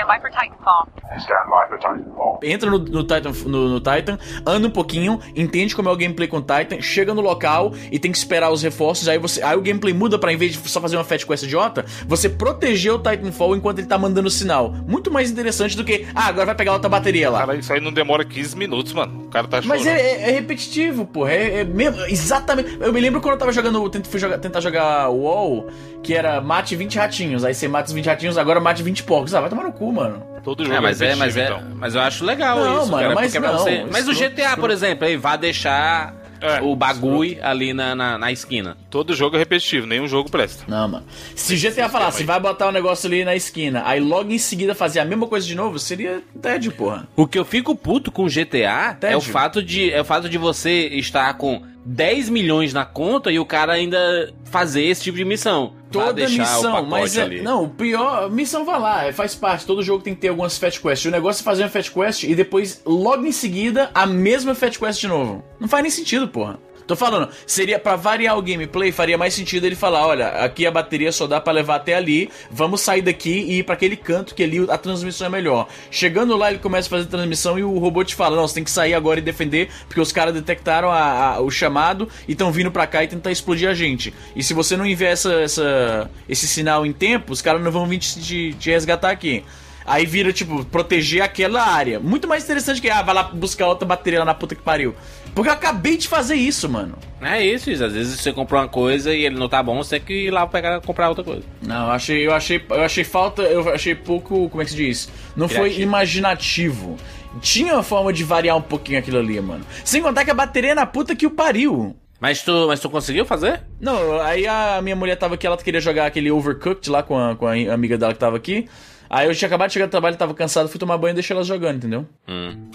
[0.00, 0.88] Stand by for Titanfall.
[1.18, 2.40] Stand by for Titanfall.
[2.42, 6.26] Entra no, no Titan, no, no Titan, anda um pouquinho, entende como é o gameplay
[6.28, 9.08] com o Titan, chega no local e tem que esperar os reforços.
[9.08, 11.42] Aí você, aí o gameplay muda para em vez de só fazer uma fetch quest
[11.44, 14.70] idiota, você proteger o Titanfall enquanto ele tá mandando sinal.
[14.86, 17.40] Muito mais interessante do que, ah, agora vai pegar outra bateria lá.
[17.40, 19.24] Cara, isso aí não demora 15 minutos, mano.
[19.26, 19.78] O cara tá chorando.
[19.78, 21.32] Mas é, é- é repetitivo, porra.
[21.32, 22.78] É, é mesmo, exatamente.
[22.80, 25.68] Eu me lembro quando eu tava jogando, tent- fui jogar- tentar jogar WoW,
[26.02, 27.44] que era mate 20 ratinhos.
[27.44, 29.34] Aí você mata os 20 ratinhos, agora mate 20 porcos.
[29.34, 30.22] Ah, vai tomar no cu, mano.
[30.42, 31.78] Todo jogo É, mas é, mas é, repetitivo, então.
[31.78, 34.12] mas eu acho legal Não, isso, mano, cara, mas é pra não, você- Mas o
[34.12, 38.74] escroto, GTA, por exemplo, aí vai deixar É, o bagulho ali na, na, na esquina.
[38.88, 40.64] Todo jogo é repetitivo, nenhum jogo presta.
[40.66, 41.04] Não, mano.
[41.36, 44.74] Se o GTA falasse, vai botar o negócio ali na esquina, aí logo em seguida
[44.74, 47.06] fazer a mesma coisa de novo, seria tédio, porra.
[47.14, 49.18] O que eu fico puto com GTA é Tédio.
[49.18, 53.38] o fato de é o fato de você estar com 10 milhões na conta e
[53.38, 55.72] o cara ainda fazer esse tipo de missão.
[55.90, 57.42] Toda missão, mas é, ali.
[57.42, 60.56] não, o pior, missão vai lá, é, faz parte, todo jogo tem que ter algumas
[60.56, 61.06] fetch quests.
[61.06, 64.78] O negócio é fazer uma fetch quest e depois, logo em seguida, a mesma fetch
[64.78, 65.42] quest de novo.
[65.58, 66.58] Não faz nem sentido, porra.
[66.90, 70.72] Tô falando, seria pra variar o gameplay, faria mais sentido ele falar, olha, aqui a
[70.72, 74.34] bateria só dá pra levar até ali, vamos sair daqui e ir pra aquele canto
[74.34, 75.68] que ali a transmissão é melhor.
[75.88, 78.54] Chegando lá, ele começa a fazer a transmissão e o robô te fala, não, você
[78.56, 82.32] tem que sair agora e defender, porque os caras detectaram a- a- o chamado e
[82.32, 84.12] estão vindo pra cá e tentar explodir a gente.
[84.34, 87.86] E se você não enviar essa, essa- esse sinal em tempo, os caras não vão
[87.86, 89.44] vir te, te- te resgatar aqui.
[89.86, 91.98] Aí vira, tipo, proteger aquela área.
[91.98, 94.94] Muito mais interessante que, ah, vai lá buscar outra bateria lá na puta que pariu.
[95.34, 96.96] Porque eu acabei de fazer isso, mano.
[97.20, 97.84] É isso, isso.
[97.84, 100.30] Às vezes você comprou uma coisa e ele não tá bom, você tem que ir
[100.30, 101.42] lá pegar, comprar outra coisa.
[101.62, 104.76] Não, eu achei, eu achei, eu achei falta, eu achei pouco, como é que se
[104.76, 105.08] diz?
[105.36, 105.82] Não foi Criativo.
[105.82, 106.96] imaginativo.
[107.40, 109.64] Tinha uma forma de variar um pouquinho aquilo ali, mano.
[109.84, 111.96] Sem contar que a bateria é na puta que o pariu.
[112.18, 113.62] Mas tu, mas tu conseguiu fazer?
[113.80, 117.34] Não, aí a minha mulher tava aqui, ela queria jogar aquele Overcooked lá com a,
[117.34, 118.68] com a amiga dela que tava aqui.
[119.10, 121.34] Aí eu tinha acabado de chegar do trabalho, tava cansado, fui tomar banho e deixei
[121.34, 122.06] ela jogando, entendeu?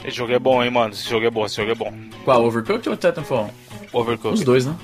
[0.04, 0.94] Esse jogo é bom, hein, mano.
[0.94, 1.94] Esse jogo é bom, esse jogo é bom.
[2.26, 3.50] Qual, Overcooked ou Titanfall?
[3.94, 4.40] Overcooked.
[4.40, 4.76] Os dois, né?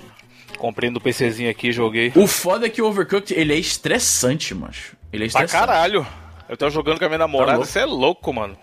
[0.57, 2.12] Comprei no PCzinho aqui, joguei.
[2.16, 4.95] O foda é que o Overcooked, ele é estressante, macho.
[5.12, 5.67] Ele é Pra estressante.
[5.67, 6.07] caralho.
[6.47, 7.66] Eu tava jogando com a minha namorada, louco?
[7.68, 8.56] você é louco, mano.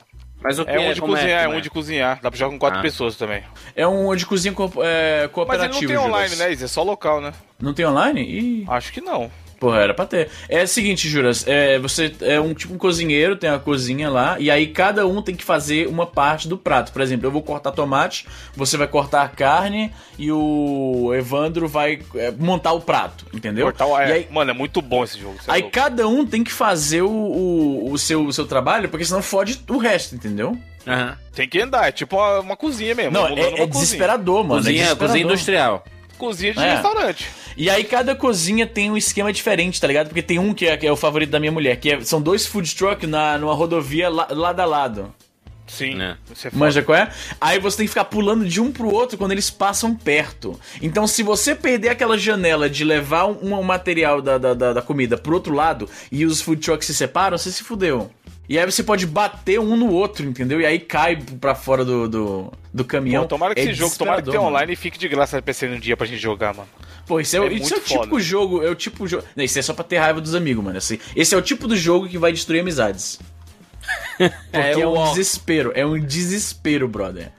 [0.42, 2.20] Mas o que É um de como cozinhar, é, como um de cozinhar.
[2.22, 2.82] Dá pra jogar com quatro Ah.
[2.82, 3.42] pessoas também.
[3.74, 5.82] É um de cozinha co é, Mas ele cooperativo.
[5.82, 6.52] não tem online, né?
[6.52, 7.32] Isso é só local, né?
[7.60, 8.22] Não tem online?
[8.22, 9.30] Ih, Acho que não.
[9.58, 10.28] Porra, era pra ter.
[10.48, 14.36] É o seguinte, Juras, é, você é um tipo um cozinheiro, tem a cozinha lá,
[14.38, 16.92] e aí cada um tem que fazer uma parte do prato.
[16.92, 22.00] Por exemplo, eu vou cortar tomate, você vai cortar a carne e o Evandro vai
[22.14, 23.66] é, montar o prato, entendeu?
[23.66, 25.36] Portal, é, E aí, Mano, é muito bom esse jogo.
[25.46, 25.74] é aí louco.
[25.74, 29.60] cada um tem que fazer o, o, o seu, o seu trabalho, porque senão fode
[29.68, 30.56] o resto, entendeu?
[30.86, 31.16] Aham.
[31.34, 33.12] Tem que andar, é tipo uma, uma cozinha mesmo.
[33.12, 34.54] Não, emulando é, uma é desesperador, mano.
[34.54, 35.06] é Cozinha, desesperador.
[35.08, 35.84] cozinha industrial.
[36.16, 36.72] Cozinha de É.
[36.74, 37.28] restaurante.
[37.60, 40.06] E aí cada cozinha tem um esquema diferente, tá ligado?
[40.06, 42.22] Porque tem um que é, que é o favorito da minha mulher, que é- são
[42.22, 45.12] dois food truck na, numa rodovia la- lado a lado.
[45.66, 46.00] Sim.
[46.00, 46.16] É.
[46.32, 46.64] Você é foda.
[46.64, 47.10] Manja qual é?
[47.40, 50.58] Aí você tem que ficar pulando de um pro outro quando eles passam perto.
[50.80, 54.80] Então se você perder aquela janela de levar um, um material da, da, da, da
[54.82, 58.10] comida pro outro lado e os food trucks se separam, você se fudeu.
[58.48, 60.58] E aí você pode bater um no outro, entendeu?
[60.60, 63.24] E aí cai pra fora do, do, do caminhão.
[63.24, 64.56] Pô, tomara que É esse jogo, tomara que tenha desesperador, mano.
[64.56, 66.68] online e fique de graça no PC um dia pra gente jogar, mano.
[67.06, 68.20] Pô, esse é, É isso é o muito tipo foda.
[68.22, 69.24] jogo, é o tipo jogo.
[69.36, 70.78] Não, isso é só pra ter raiva dos amigos, mano.
[70.78, 73.18] Esse, esse é o tipo do jogo que vai destruir amizades.
[74.16, 75.10] Porque é, o um ó.
[75.10, 77.30] desespero, é um desespero, brother.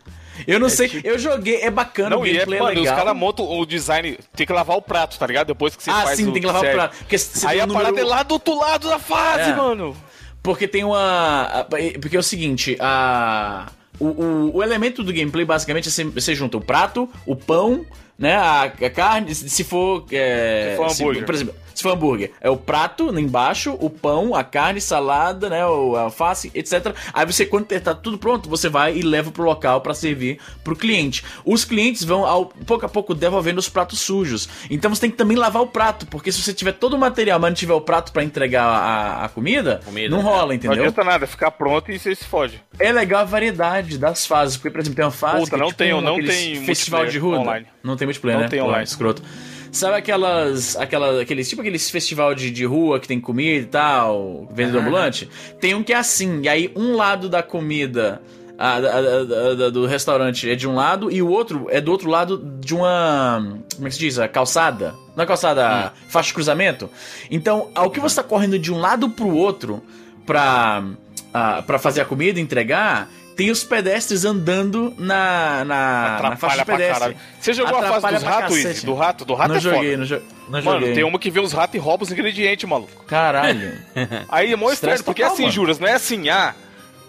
[0.48, 2.96] Eu não sei, eu joguei, é bacana, Não, o é, gameplay é, mano, os legal.
[2.96, 5.48] caras montam o design, tem que lavar o prato, tá ligado?
[5.48, 6.96] Depois que você ah, faz sim, o tem que lavar o prato.
[7.02, 7.18] Aí
[7.56, 9.56] tem a número- parada é lá do outro lado da fase, É.
[9.56, 9.96] mano.
[10.42, 11.68] Porque tem uma.
[12.02, 13.72] Porque é o seguinte, a.
[14.00, 17.86] O, o, o elemento do gameplay basicamente é você, você junta o prato, o pão,
[18.18, 18.36] né?
[18.36, 20.06] A, a carne, se se for.
[20.12, 21.26] É, Se for hambúrguer.
[21.26, 25.66] por exemplo, se for hambúrguer, é o prato embaixo, o pão, a carne, salada, né?
[25.66, 26.94] O alface, etc.
[27.14, 30.76] Aí você, quando tá tudo pronto, você vai e leva pro local pra servir pro
[30.76, 31.24] cliente.
[31.46, 34.48] Os clientes vão, ao, pouco a pouco, devolvendo os pratos sujos.
[34.70, 37.40] Então você tem que também lavar o prato, porque se você tiver todo o material,
[37.40, 40.30] mas não tiver o prato pra entregar a, a comida, Comida, não né?
[40.30, 40.78] rola, Não entendeu?
[40.80, 42.62] adianta nada, ficar pronto e você se fode.
[42.78, 45.60] É legal a variedade das fases, porque, por exemplo, tem uma fase Puta, que é
[45.60, 47.40] não tipo tem- um, não tem festival de ruda.
[47.40, 47.66] online.
[47.84, 48.50] Não tem multiplayer, Não né?
[48.50, 48.84] tem Pô, online.
[48.84, 49.22] escroto.
[49.72, 54.48] Sabe aquelas, aquela, aqueles, tipo aqueles festival de, de rua que tem comida e tal,
[54.52, 55.30] vendedor ambulante?
[55.62, 58.22] Tem um que é assim, e aí um lado da comida
[58.58, 62.10] a- a- a- do restaurante é de um lado e o outro é do outro
[62.10, 64.94] lado de uma, como é que se diz, a calçada.
[65.16, 66.90] Não é calçada, faixa de cruzamento.
[67.32, 69.82] Então, ao que você tá correndo de um lado pro outro
[70.26, 70.84] pra,
[71.34, 76.66] ah, pra fazer a comida, entregar, tem os pedestres andando na, na, na faixa Atrapalha
[76.66, 77.18] pedestre.
[77.40, 78.58] Você jogou a fase Atrapalha dos ratos.
[78.58, 78.86] Izzy?
[78.86, 79.24] Do rato?
[79.24, 80.94] Do rato não é joguei, não, jo não Mano, joguei.
[80.94, 83.06] tem uma que vê os ratos e rouba os ingredientes, maluco.
[83.06, 83.80] Caralho.
[84.28, 85.54] Aí é mó estranho, porque total, assim, mano.
[85.54, 86.54] juras, não é assim, ah,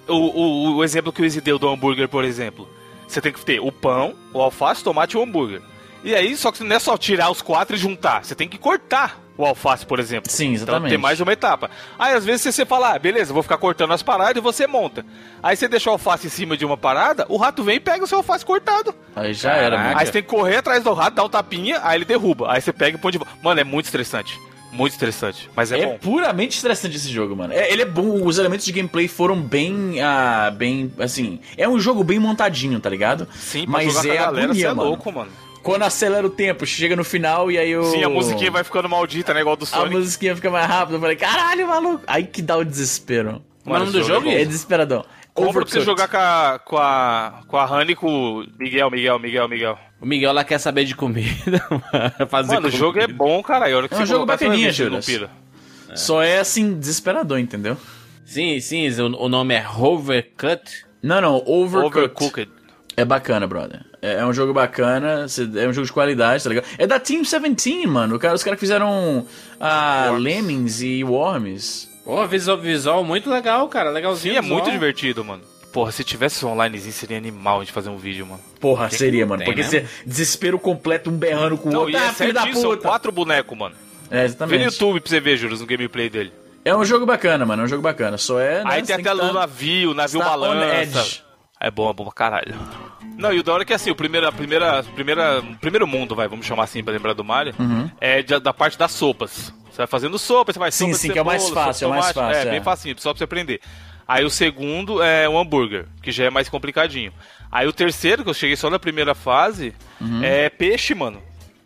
[0.06, 2.68] o, o, o exemplo que o Izzy deu do hambúrguer, por exemplo.
[3.08, 5.60] Você tem que ter o pão, o alface, o tomate e o hambúrguer.
[6.04, 8.56] E aí, só que não é só tirar os quatro e juntar, você tem que
[8.56, 10.31] cortar o alface, por exemplo.
[10.31, 10.90] Sim, Então exatamente.
[10.90, 11.70] tem mais uma etapa.
[11.98, 15.04] Aí às vezes você fala, ah, beleza, vou ficar cortando as paradas e você monta.
[15.42, 18.04] Aí você deixa o alface em cima de uma parada, o rato vem e pega
[18.04, 18.94] o seu alface cortado.
[19.16, 19.98] Aí já era, mano.
[19.98, 22.52] Aí você tem que correr atrás do rato, dar um tapinha, aí ele derruba.
[22.52, 23.32] Aí você pega e põe de volta.
[23.42, 24.38] Mano, é muito estressante.
[24.72, 25.50] Muito estressante.
[25.56, 25.98] Mas é, É bom.
[25.98, 27.52] puramente estressante esse jogo, mano.
[27.52, 31.81] É- ele é bom, os elementos de gameplay foram bem, ah, bem, assim, é um
[31.81, 33.26] jogo bem montadinho, tá ligado?
[33.34, 34.88] Sim, mas é a galera, agonia, é mano.
[34.90, 35.31] louco, mano.
[35.62, 38.88] Quando acelera o tempo, chega no final e aí o Sim, a musiquinha vai ficando
[38.88, 39.40] maldita, né?
[39.40, 39.94] Igual do a Sonic.
[39.94, 40.96] musiquinha fica mais rápida.
[40.96, 42.02] Eu falei, caralho, maluco.
[42.06, 43.42] Aí que dá o desespero.
[43.66, 44.28] É o nome do jogo?
[44.28, 45.04] É desesperadão.
[45.34, 48.06] Compra pra você jogar com a, com a, com a Honey e com
[48.40, 49.78] o Miguel, Miguel, Miguel, Miguel.
[50.00, 52.28] O Miguel lá quer saber de comida, mano.
[52.28, 53.18] Fazer Mano, o jogo é comida.
[53.18, 53.66] bom, cara.
[53.66, 55.06] A É um você jogo bacaninha, Juras.
[55.06, 55.30] pira.
[55.94, 57.76] Só é assim, desesperador, entendeu?
[58.24, 60.84] Sim, sim, o, o nome é Overcut.
[61.02, 61.98] Não, não, Overcooked.
[61.98, 62.50] Overcooked.
[62.96, 63.84] É bacana, brother.
[64.02, 65.26] É, é um jogo bacana,
[65.56, 66.67] é um jogo de qualidade, tá ligado?
[66.79, 68.17] É da Team 17, mano.
[68.17, 69.26] O cara, os caras que fizeram
[69.61, 70.23] ah, Worms.
[70.25, 71.88] Lemmings e Worms.
[72.05, 73.91] Pô, visual, visual muito legal, cara.
[73.91, 74.32] Legalzinho.
[74.35, 74.61] Sim, é visual.
[74.61, 75.43] muito divertido, mano.
[75.73, 78.41] Porra, se tivesse onlinezinho, seria animal de fazer um vídeo, mano.
[78.58, 79.38] Porra, seria, mano.
[79.44, 79.69] tem, Porque né?
[79.69, 81.94] você desespero completo, um berrando com o outro.
[81.97, 82.88] é Ah, filho da certinho, são puta.
[82.88, 83.76] quatro bonecos, mano.
[84.11, 84.64] É, Vê no exatamente.
[84.64, 86.32] YouTube pra você ver, Juros, no gameplay dele.
[86.64, 87.62] É um jogo bacana, mano.
[87.62, 88.19] É um jogo bacana.
[88.19, 88.64] Só é.
[88.64, 91.20] né, Aí tem até que tá- navio, o navio está on balança.
[91.61, 92.55] É bom, é bom pra caralho.
[93.17, 96.14] Não, e o da hora é que assim, o primeiro, a primeira, primeira, primeiro mundo,
[96.14, 97.55] vai, vamos chamar assim pra lembrar do Mario,
[98.00, 99.52] é de- da parte das sopas.
[99.70, 100.73] Você vai fazendo sopa, você vai Uhum.
[100.73, 102.50] Sim, sopa sim, que é o mais fácil, é o mais fácil, É, é.
[102.52, 103.61] bem facinho, só pra você aprender.
[104.08, 107.12] Aí o segundo é o hambúrguer, que já é mais complicadinho.
[107.52, 109.75] Aí o terceiro, que eu cheguei só na primeira fase,
[110.23, 111.23] é peixe, mano.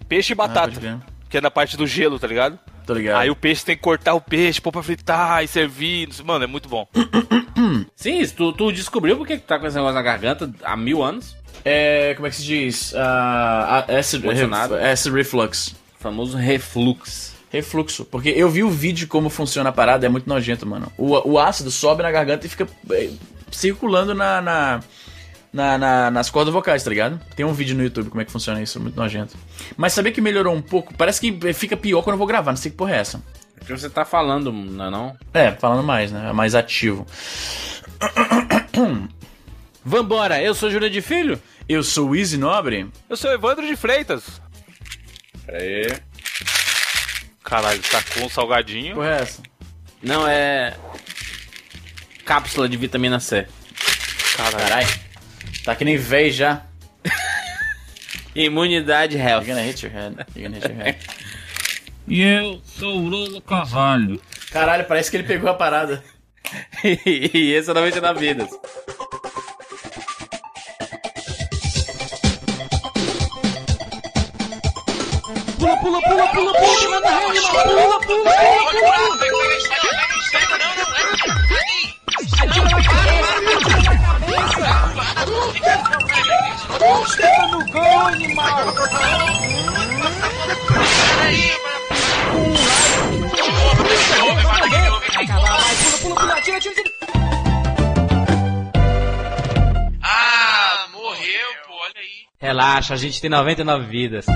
[0.08, 0.42] Peixe e Uhum.
[0.44, 0.80] Ah, batata.
[0.80, 0.98] crer.
[1.30, 2.56] que é na parte do gelo, tá ligado?
[2.86, 3.20] Tô ligado.
[3.20, 6.08] Aí o peixe tem que cortar o peixe, pôr pra fritar e servir.
[6.24, 6.86] Mano, é muito bom.
[7.96, 10.76] Sim, isso, tu, tu descobriu por que que tá com esse negócio na garganta há
[10.76, 11.36] mil anos?
[11.64, 12.12] É.
[12.14, 12.94] Como é que se diz?
[12.94, 14.24] Ah, acid,
[15.12, 15.68] reflux.
[15.98, 17.34] O famoso refluxo.
[17.50, 18.04] Refluxo.
[18.04, 20.92] Porque eu vi o vídeo como funciona a parada, é muito nojento, mano.
[20.98, 23.10] O, o ácido sobe na garganta e fica é,
[23.50, 24.80] circulando na, na,
[25.54, 27.18] na- na- nas cordas vocais, tá ligado?
[27.36, 29.36] Tem um vídeo no YouTube como é que funciona isso, é muito nojento.
[29.76, 32.56] Mas saber que melhorou um pouco, parece que fica pior quando eu vou gravar, não
[32.56, 33.22] sei que porra é essa.
[33.62, 35.16] O que você tá falando, não é não?
[35.32, 36.28] É, falando mais, né?
[36.28, 37.06] É mais ativo.
[39.84, 41.40] Vambora, eu sou Júlia de Filho.
[41.68, 42.90] Eu sou o Easy Nobre.
[43.08, 44.40] Eu sou Evandro de Freitas.
[45.46, 45.86] Pera aí.
[47.42, 48.94] Caralho, tá com um salgadinho.
[48.96, 49.42] Porra é essa?
[50.02, 50.76] Não, é...
[52.24, 53.46] Cápsula de vitamina C.
[54.36, 54.56] Caralho.
[54.58, 54.88] Caralho.
[55.64, 56.62] Tá que nem véi já.
[58.34, 59.46] Imunidade health.
[59.46, 60.26] You're gonna hit your head.
[60.36, 60.98] You're gonna hit your head.
[62.06, 64.20] E eu sou o Bruno Carvalho.
[64.50, 66.04] Caralho, parece que ele pegou a parada.
[66.84, 68.46] e esse é novamente na vida.
[75.58, 78.80] Pula, pula, pula, pula, pula, pula, pula, pula, pula, pula, pula,
[82.98, 83.23] pula.
[87.50, 88.74] No gol, animal!
[95.14, 96.90] Vai, pula, pula, pula, tira, tira, tira.
[100.02, 102.26] Ah, morreu, pô, olha aí.
[102.40, 104.26] Relaxa, a gente tem 99 vidas.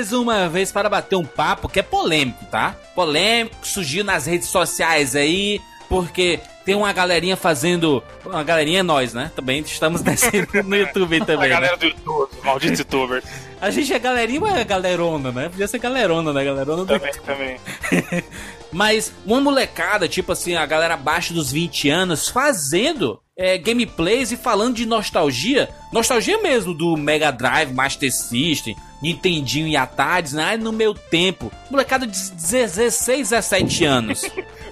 [0.00, 2.74] Mais uma vez para bater um papo que é polêmico, tá?
[2.94, 8.02] Polêmico, surgiu nas redes sociais aí, porque tem uma galerinha fazendo.
[8.24, 9.30] Uma galerinha é nós, né?
[9.36, 11.50] Também estamos descendo no YouTube A também.
[11.50, 11.54] né?
[11.54, 13.24] galera do YouTube, os malditos youtubers.
[13.60, 15.50] A gente é galerinha, mas é galerona, né?
[15.50, 16.44] Podia ser galerona, né?
[16.44, 16.98] Galerona do...
[16.98, 17.60] também, também.
[18.72, 24.36] Mas uma molecada, tipo assim, a galera abaixo dos 20 anos, fazendo é, gameplays e
[24.36, 25.68] falando de nostalgia.
[25.92, 30.52] Nostalgia mesmo do Mega Drive, Master System, Nintendinho e Atari, né?
[30.52, 31.50] Ah, No meu tempo.
[31.70, 34.22] Molecada de 16, 17 anos.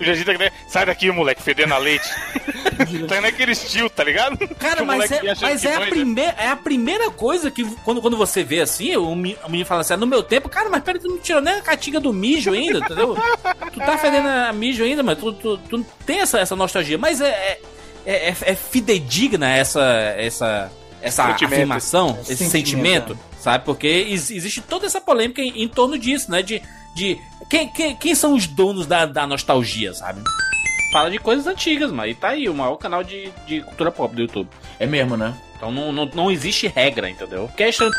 [0.00, 0.33] O Jardim tá
[0.69, 2.09] Sai daqui, moleque, fedendo a leite.
[3.09, 4.37] tá naquele estilo, tá ligado?
[4.57, 8.45] Cara, mas é, mas é, a primeira, é a primeira coisa que quando, quando você
[8.45, 11.19] vê assim, o menino fala assim, ah, no meu tempo, cara, mas peraí, tu não
[11.19, 13.17] tirou nem a catinga do mijo ainda, entendeu?
[13.73, 16.99] tu tá fedendo a mijo ainda, mas tu, tu, tu não tem essa, essa nostalgia.
[16.99, 17.61] Mas é, é,
[18.04, 19.83] é, é, é fidedigna essa
[20.16, 21.54] essa essa Sentimento.
[21.54, 22.50] afirmação, esse Sentimento,
[23.14, 23.64] sentimento, sabe?
[23.64, 26.42] Porque ex- existe toda essa polêmica em, em torno disso, né?
[26.42, 26.61] De,
[26.95, 27.16] de
[27.49, 30.21] quem, quem, quem são os donos da, da nostalgia, sabe?
[30.92, 34.14] Fala de coisas antigas, mas e tá aí, o maior canal de, de cultura pop
[34.14, 34.49] do YouTube.
[34.80, 35.35] É mesmo, né?
[35.57, 37.49] Então não, não, não existe regra, entendeu?
[37.57, 37.90] Questão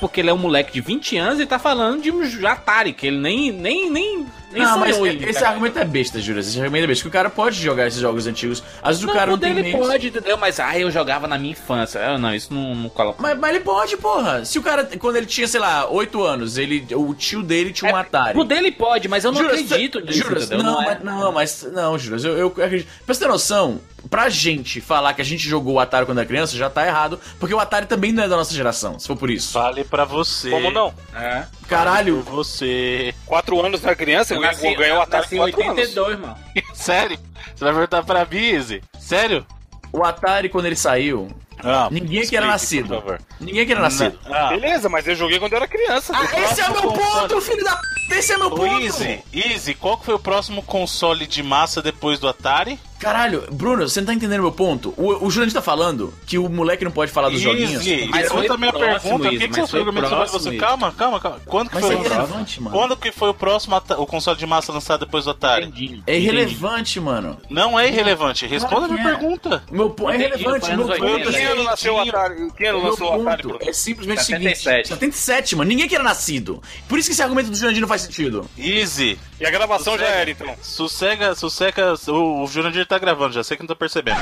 [0.00, 3.06] porque ele é um moleque de 20 anos e tá falando de um Atari, que
[3.06, 5.48] ele nem, nem, nem, nem não, mas esse pegar.
[5.48, 6.40] argumento é besta, Júlio.
[6.40, 7.02] Esse argumento é besta.
[7.02, 8.62] Que o cara pode jogar esses jogos antigos.
[8.82, 9.86] Às vezes Não, o cara não tem ele meios.
[9.86, 10.36] pode, entendeu?
[10.36, 12.00] Mas, ah, eu jogava na minha infância.
[12.00, 13.22] Ah, não, isso não, não coloca.
[13.22, 14.44] Mas, mas ele pode, porra.
[14.44, 17.92] Se o cara, quando ele tinha, sei lá, 8 anos, ele, o tio dele tinha
[17.92, 18.38] um Atari.
[18.38, 20.64] O dele pode, mas eu não Juras, acredito nisso, Juras, entendeu?
[20.64, 21.68] não, é- mas, não, mas.
[21.72, 22.88] Não, Juras, eu, eu acredito.
[23.06, 26.26] Pra você ter noção, pra gente falar que a gente jogou o Atari quando era
[26.26, 27.20] criança, já tá errado.
[27.38, 29.52] Porque o Atari também não é da nossa geração, se for por isso.
[29.54, 30.50] Vale pra você.
[30.50, 30.92] Como não?
[31.14, 31.44] É.
[31.70, 33.14] Caralho, Por você.
[33.24, 35.78] Quatro anos na criança, Eu eu nasci, ganhei o Atari em quatro anos.
[35.78, 36.36] 82, mano.
[36.74, 37.18] Sério?
[37.54, 38.82] Você vai perguntar pra mim, Izzy?
[38.98, 39.46] Sério?
[39.92, 41.28] o Atari, quando ele saiu,
[41.62, 43.02] Ah, ninguém aqui era nascido.
[43.40, 44.18] Ninguém aqui era nascido.
[44.26, 46.12] Ah, Beleza, mas eu joguei quando eu era criança.
[46.16, 47.28] Ah, esse é o meu console.
[47.28, 47.76] ponto, filho da.
[47.76, 48.14] p***!
[48.16, 48.82] Esse é meu Ô, ponto!
[48.84, 52.78] Easy, Easy, qual que foi o próximo console de massa depois do Atari?
[53.00, 54.92] Caralho, Bruno, você não tá entendendo meu ponto?
[54.96, 57.86] O, o Jurandir tá falando que o moleque não pode falar dos joguinhos.
[57.86, 59.26] Easy, Mas escuta foi a minha pergunta.
[59.28, 60.56] O que, que mas você foi argumento sobre próximo, você?
[60.58, 61.40] Calma, calma, calma.
[61.46, 62.22] Quando que Mas foi é o próximo?
[62.22, 62.76] irrelevante, mano.
[62.76, 65.66] Quando que foi o próximo o console de massa lançado depois do Atari?
[65.66, 66.02] Entendi.
[66.06, 67.38] É irrelevante, mano.
[67.48, 68.46] Não é irrelevante.
[68.46, 69.16] Responda Claro a minha é.
[69.16, 69.62] pergunta.
[69.70, 70.76] Meu ponto é Entendi, irrelevante.
[70.76, 71.30] Meu ponto 80.
[71.32, 72.52] Quem é ano nasceu o Atari?
[72.56, 73.48] Quem ano lançou o Atari?
[73.62, 74.62] é simplesmente o 77.
[74.62, 75.68] seguinte: 77, mano.
[75.68, 76.62] Ninguém que era nascido.
[76.88, 78.48] Por isso que esse argumento do Jurandir não faz sentido.
[78.58, 80.54] Easy, E a gravação já era, então.
[80.60, 81.94] sossega, sossega.
[82.08, 84.18] O, o Jurandir tá gravando, já sei que não tá percebendo.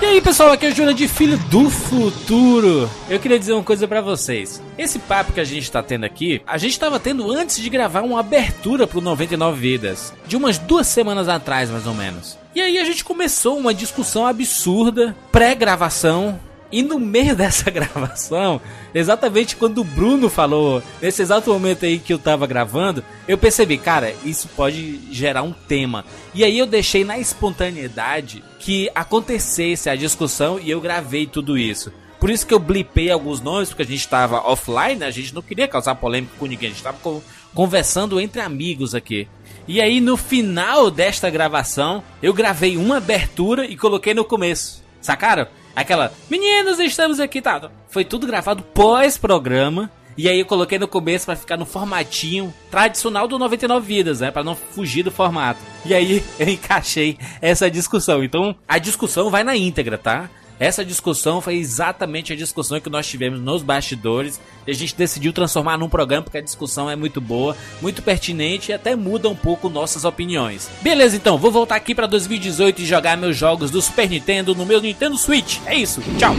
[0.00, 2.90] E aí, pessoal, aqui é o Jurandir Filho do Futuro.
[3.08, 4.60] Eu queria dizer uma coisa pra vocês.
[4.76, 8.02] Esse papo que a gente tá tendo aqui, a gente tava tendo antes de gravar
[8.02, 10.12] uma abertura pro 99 Vidas.
[10.26, 12.36] De umas duas semanas atrás, mais ou menos.
[12.52, 16.38] E aí a gente começou uma discussão absurda, pré-gravação.
[16.72, 18.60] E no meio dessa gravação,
[18.94, 23.76] exatamente quando o Bruno falou, nesse exato momento aí que eu tava gravando, eu percebi,
[23.76, 26.04] cara, isso pode gerar um tema.
[26.34, 31.92] E aí eu deixei na espontaneidade que acontecesse a discussão e eu gravei tudo isso.
[32.18, 35.06] Por isso que eu blipei alguns nomes, porque a gente tava offline, né?
[35.06, 37.20] a gente não queria causar polêmica com ninguém, a gente tava con-
[37.52, 39.26] conversando entre amigos aqui.
[39.66, 44.82] E aí no final desta gravação, eu gravei uma abertura e coloquei no começo.
[45.00, 45.48] Sacaram?
[45.74, 47.70] Aquela, meninos, estamos aqui, tá?
[47.88, 49.90] Foi tudo gravado pós-programa.
[50.16, 54.30] E aí eu coloquei no começo pra ficar no formatinho tradicional do 99 vidas, né?
[54.30, 55.60] Pra não fugir do formato.
[55.86, 58.22] E aí eu encaixei essa discussão.
[58.22, 60.28] Então a discussão vai na íntegra, tá?
[60.62, 64.40] Essa discussão foi exatamente a discussão que nós tivemos nos bastidores.
[64.64, 68.70] E a gente decidiu transformar num programa porque a discussão é muito boa, muito pertinente
[68.70, 70.70] e até muda um pouco nossas opiniões.
[70.80, 74.64] Beleza, então, vou voltar aqui pra 2018 e jogar meus jogos do Super Nintendo no
[74.64, 75.58] meu Nintendo Switch.
[75.66, 76.36] É isso, tchau!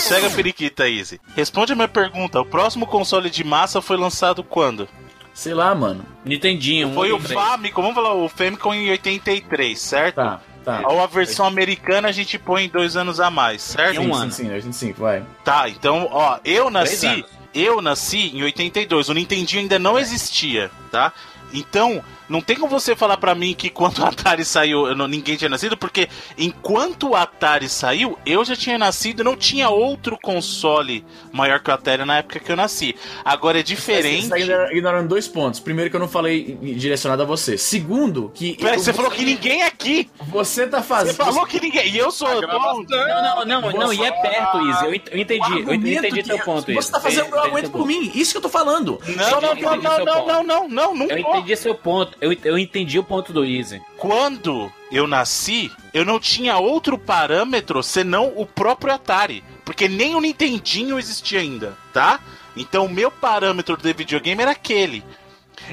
[0.00, 1.20] Sossega a periquita, Easy.
[1.36, 2.40] Responde a minha pergunta.
[2.40, 4.88] O próximo console de massa foi lançado quando?
[5.34, 6.04] Sei lá, mano.
[6.24, 7.40] Nintendinho, um Foi o outro três.
[7.40, 10.16] Famicom, vamos falar, o Famicom em 83, certo?
[10.16, 10.82] Tá, tá.
[10.86, 14.00] Ou a versão americana a gente põe dois anos a mais, certo?
[14.00, 14.32] um sim, ano.
[14.32, 15.22] sim, sim, 85, vai.
[15.44, 21.12] Tá, então, ó, eu nasci, eu nasci em 82, o Nintendinho ainda não existia, tá?
[21.52, 25.06] Então, não tem como você falar pra mim que quando o Atari saiu, eu não-
[25.08, 26.08] ninguém tinha nascido, porque
[26.38, 31.70] enquanto o Atari saiu, eu já tinha nascido e não tinha outro console maior que
[31.70, 32.94] o Atari na época que eu nasci.
[33.24, 34.22] Agora é diferente.
[34.28, 35.58] Você tá ignorando- dois pontos.
[35.60, 37.58] Primeiro, que eu não falei direcionado a você.
[37.58, 38.54] Segundo, que.
[38.56, 40.08] Peraí, eu- você falou que ninguém aqui!
[40.28, 41.16] Você tá fazendo.
[41.16, 41.88] Você falou que ninguém.
[41.88, 42.28] E eu sou.
[42.28, 44.84] eu tô- Não, não, não, não, e é perto, Izzy.
[44.84, 46.80] Eu ent- eu entendi, eu entendi que- teu ponto, Izzy.
[46.82, 48.10] Você tá fazendo entendi argumento por mim.
[48.14, 49.00] Isso que eu tô falando.
[49.08, 51.36] Não, não, não, não, não, não, não, não, não, Eu não.
[51.36, 52.16] entendi seu ponto.
[52.20, 53.80] Eu, eu entendi o ponto do Easy.
[53.96, 59.42] Quando eu nasci, eu não tinha outro parâmetro senão o próprio Atari.
[59.64, 62.20] Porque nem o Nintendinho existia ainda, tá?
[62.56, 65.04] Então o meu parâmetro de videogame era aquele.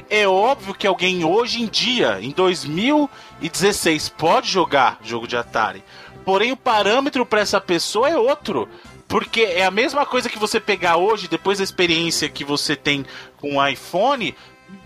[0.08, 5.82] É óbvio que alguém hoje em dia, em 2016, pode jogar jogo de Atari.
[6.24, 8.68] Porém, o parâmetro para essa pessoa é outro.
[9.08, 13.06] Porque é a mesma coisa que você pegar hoje, depois da experiência que você tem
[13.38, 14.34] com o iPhone,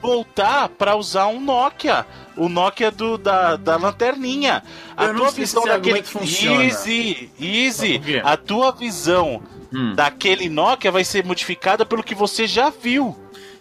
[0.00, 2.06] voltar para usar um Nokia.
[2.36, 4.62] O Nokia do, da, da lanterninha.
[4.96, 6.02] A Eu tua visão esse daquele.
[6.02, 6.64] funciona.
[6.64, 8.00] Easy, easy.
[8.24, 9.42] A tua visão
[9.74, 9.94] Hum.
[9.94, 13.16] daquele Nokia vai ser modificada pelo que você já viu.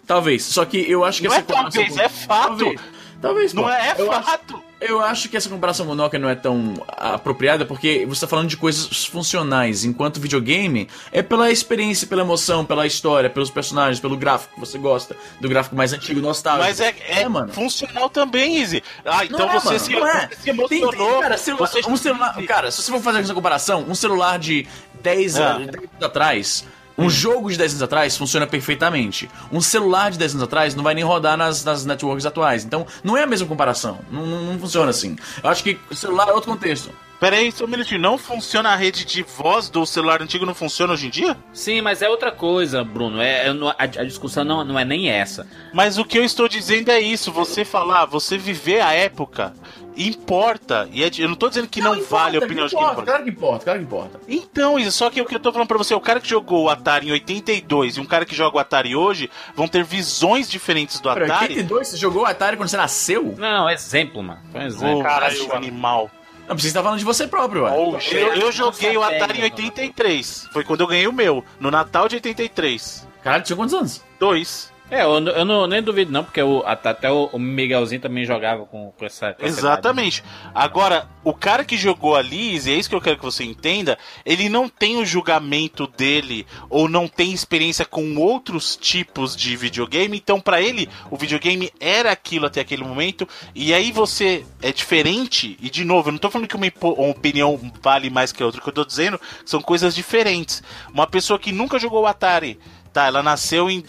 [0.06, 0.42] Talvez.
[0.44, 2.48] Só que eu acho que Não é essa informação- talvez, é fato.
[2.48, 2.80] Talvez.
[3.22, 3.70] Talvez, Não pô.
[3.70, 4.62] é, é eu acho, fato.
[4.82, 8.26] Eu acho que essa comparação com o Nokia não é tão apropriada porque você tá
[8.28, 14.00] falando de coisas funcionais, enquanto videogame é pela experiência, pela emoção, pela história, pelos personagens,
[14.00, 16.64] pelo gráfico que você gosta, do gráfico mais antigo, nostálgico.
[16.66, 17.52] Mas é, é, mano.
[17.52, 18.82] funcional também, Easy.
[19.04, 20.00] Ah, então é, você, mano, se, é.
[20.28, 21.20] você se Tem- tem- emocionou.
[21.20, 24.66] cara, celular- você um celular, cara, se você for fazer essa comparação, um celular de
[25.02, 25.52] 10 Ah.
[25.54, 26.64] anos 10 anos atrás,
[26.96, 29.28] um jogo de 10 anos atrás funciona perfeitamente.
[29.50, 32.64] Um celular de 10 anos atrás não vai nem rodar nas, nas networks atuais.
[32.64, 33.98] Então, não é a mesma comparação.
[34.10, 35.16] Não, não, não funciona assim.
[35.42, 36.90] Eu acho que o celular é outro contexto.
[37.20, 38.00] Pera aí, só um minutinho.
[38.00, 40.44] Não funciona a rede de voz do celular antigo?
[40.44, 41.36] Não funciona hoje em dia?
[41.52, 43.20] Sim, mas é outra coisa, Bruno.
[43.22, 45.46] É, não- a, a discussão não, não é nem essa.
[45.72, 47.30] Mas o que eu estou dizendo é isso.
[47.30, 49.54] Você falar, você viver a época,
[49.96, 50.88] importa.
[50.92, 52.78] E é de- eu não tô dizendo que não, importa, vale a opinião de quem
[52.80, 53.10] importa, importa.
[53.10, 54.20] Claro que importa, claro que importa.
[54.28, 56.64] Então, isso, só que o que eu tô falando pra você, o cara que jogou
[56.64, 60.48] o Atari em 82 e um cara que joga o Atari hoje vão ter visões
[60.50, 61.54] diferentes do Pera, Atari.
[61.54, 63.34] 82, você jogou Atari quando você nasceu?
[63.38, 64.40] Não, exemplo, mano.
[64.50, 64.98] Foi um exemplo.
[65.00, 65.54] Ô, Caralho, mano.
[65.54, 66.10] animal.
[66.48, 67.72] Não, você tá falando de você próprio, ué.
[67.76, 70.48] Oh, Eu, eu joguei o Atari em pega, 83.
[70.52, 73.06] Foi quando eu ganhei o meu, no Natal de 83.
[73.22, 74.02] Caralho, tinha quantos anos?
[74.18, 74.71] Dois.
[74.92, 78.92] É, eu, eu não, nem duvido não, porque o, até, o, Miguelzinho também jogava com,
[78.92, 79.32] com essa...
[79.32, 80.22] com essa Exatamente.
[80.54, 83.96] Agora, o cara que jogou ali, e é isso que eu quero que você entenda,
[84.22, 90.18] ele não tem o julgamento dele ou não tem experiência com outros tipos de videogame,
[90.18, 95.56] então pra ele o videogame era aquilo até aquele momento, e aí você é diferente,
[95.58, 98.46] e de novo, eu não tô falando que uma, uma opinião vale mais que a
[98.46, 100.62] outra, o que eu tô dizendo são coisas diferentes.
[100.92, 102.58] Uma pessoa que nunca jogou o Atari,
[102.92, 103.80] tá, ela nasceu em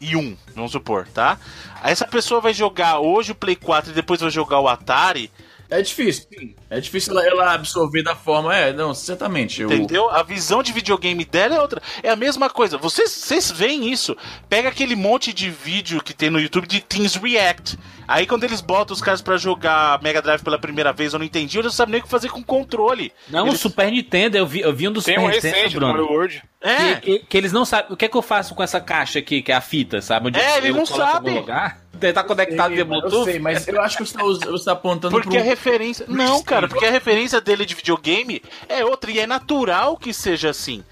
[0.00, 1.38] 2001, vamos supor, tá?
[1.82, 5.30] Aí essa pessoa vai jogar hoje o Play 4 e depois vai jogar o Atari,
[5.70, 6.54] É difícil, sim.
[6.70, 8.56] É difícil ela, ela absorver da forma.
[8.56, 9.60] É, não, certamente.
[9.60, 10.08] Eu, Entendeu?
[10.08, 11.82] A visão de videogame dela é outra.
[12.02, 12.78] É a mesma coisa.
[12.78, 14.16] Vocês, vocês veem isso.
[14.48, 17.78] Pega aquele monte de vídeo que tem no YouTube de Teens React.
[18.08, 21.26] Aí quando eles botam os caras pra jogar Mega Drive pela primeira vez, eu não
[21.26, 23.12] entendi, eles não sabem nem o que fazer com o controle.
[23.28, 25.54] Não, o Eles- Super Nintendo, eu vi, eu vi um dos Tem Super um Nintendo,
[25.54, 26.04] recente do Bruno.
[26.10, 26.42] World.
[26.62, 26.94] É.
[26.94, 27.92] Que, que- que eles não sabem.
[27.92, 30.28] O que é que eu faço com essa caixa aqui, que é a fita, sabe?
[30.28, 31.38] Onde É, ele eu não coloco em algum sabe.
[31.38, 31.78] Lugar?
[32.00, 33.24] Ele tá conectado via eu Bluetooth?
[33.24, 35.38] sei, mas eu acho que você tá, você tá apontando Porque pro...
[35.40, 36.06] a referência.
[36.08, 39.10] Não, cara, porque a referência dele de videogame é outra.
[39.10, 40.82] E é natural que seja assim.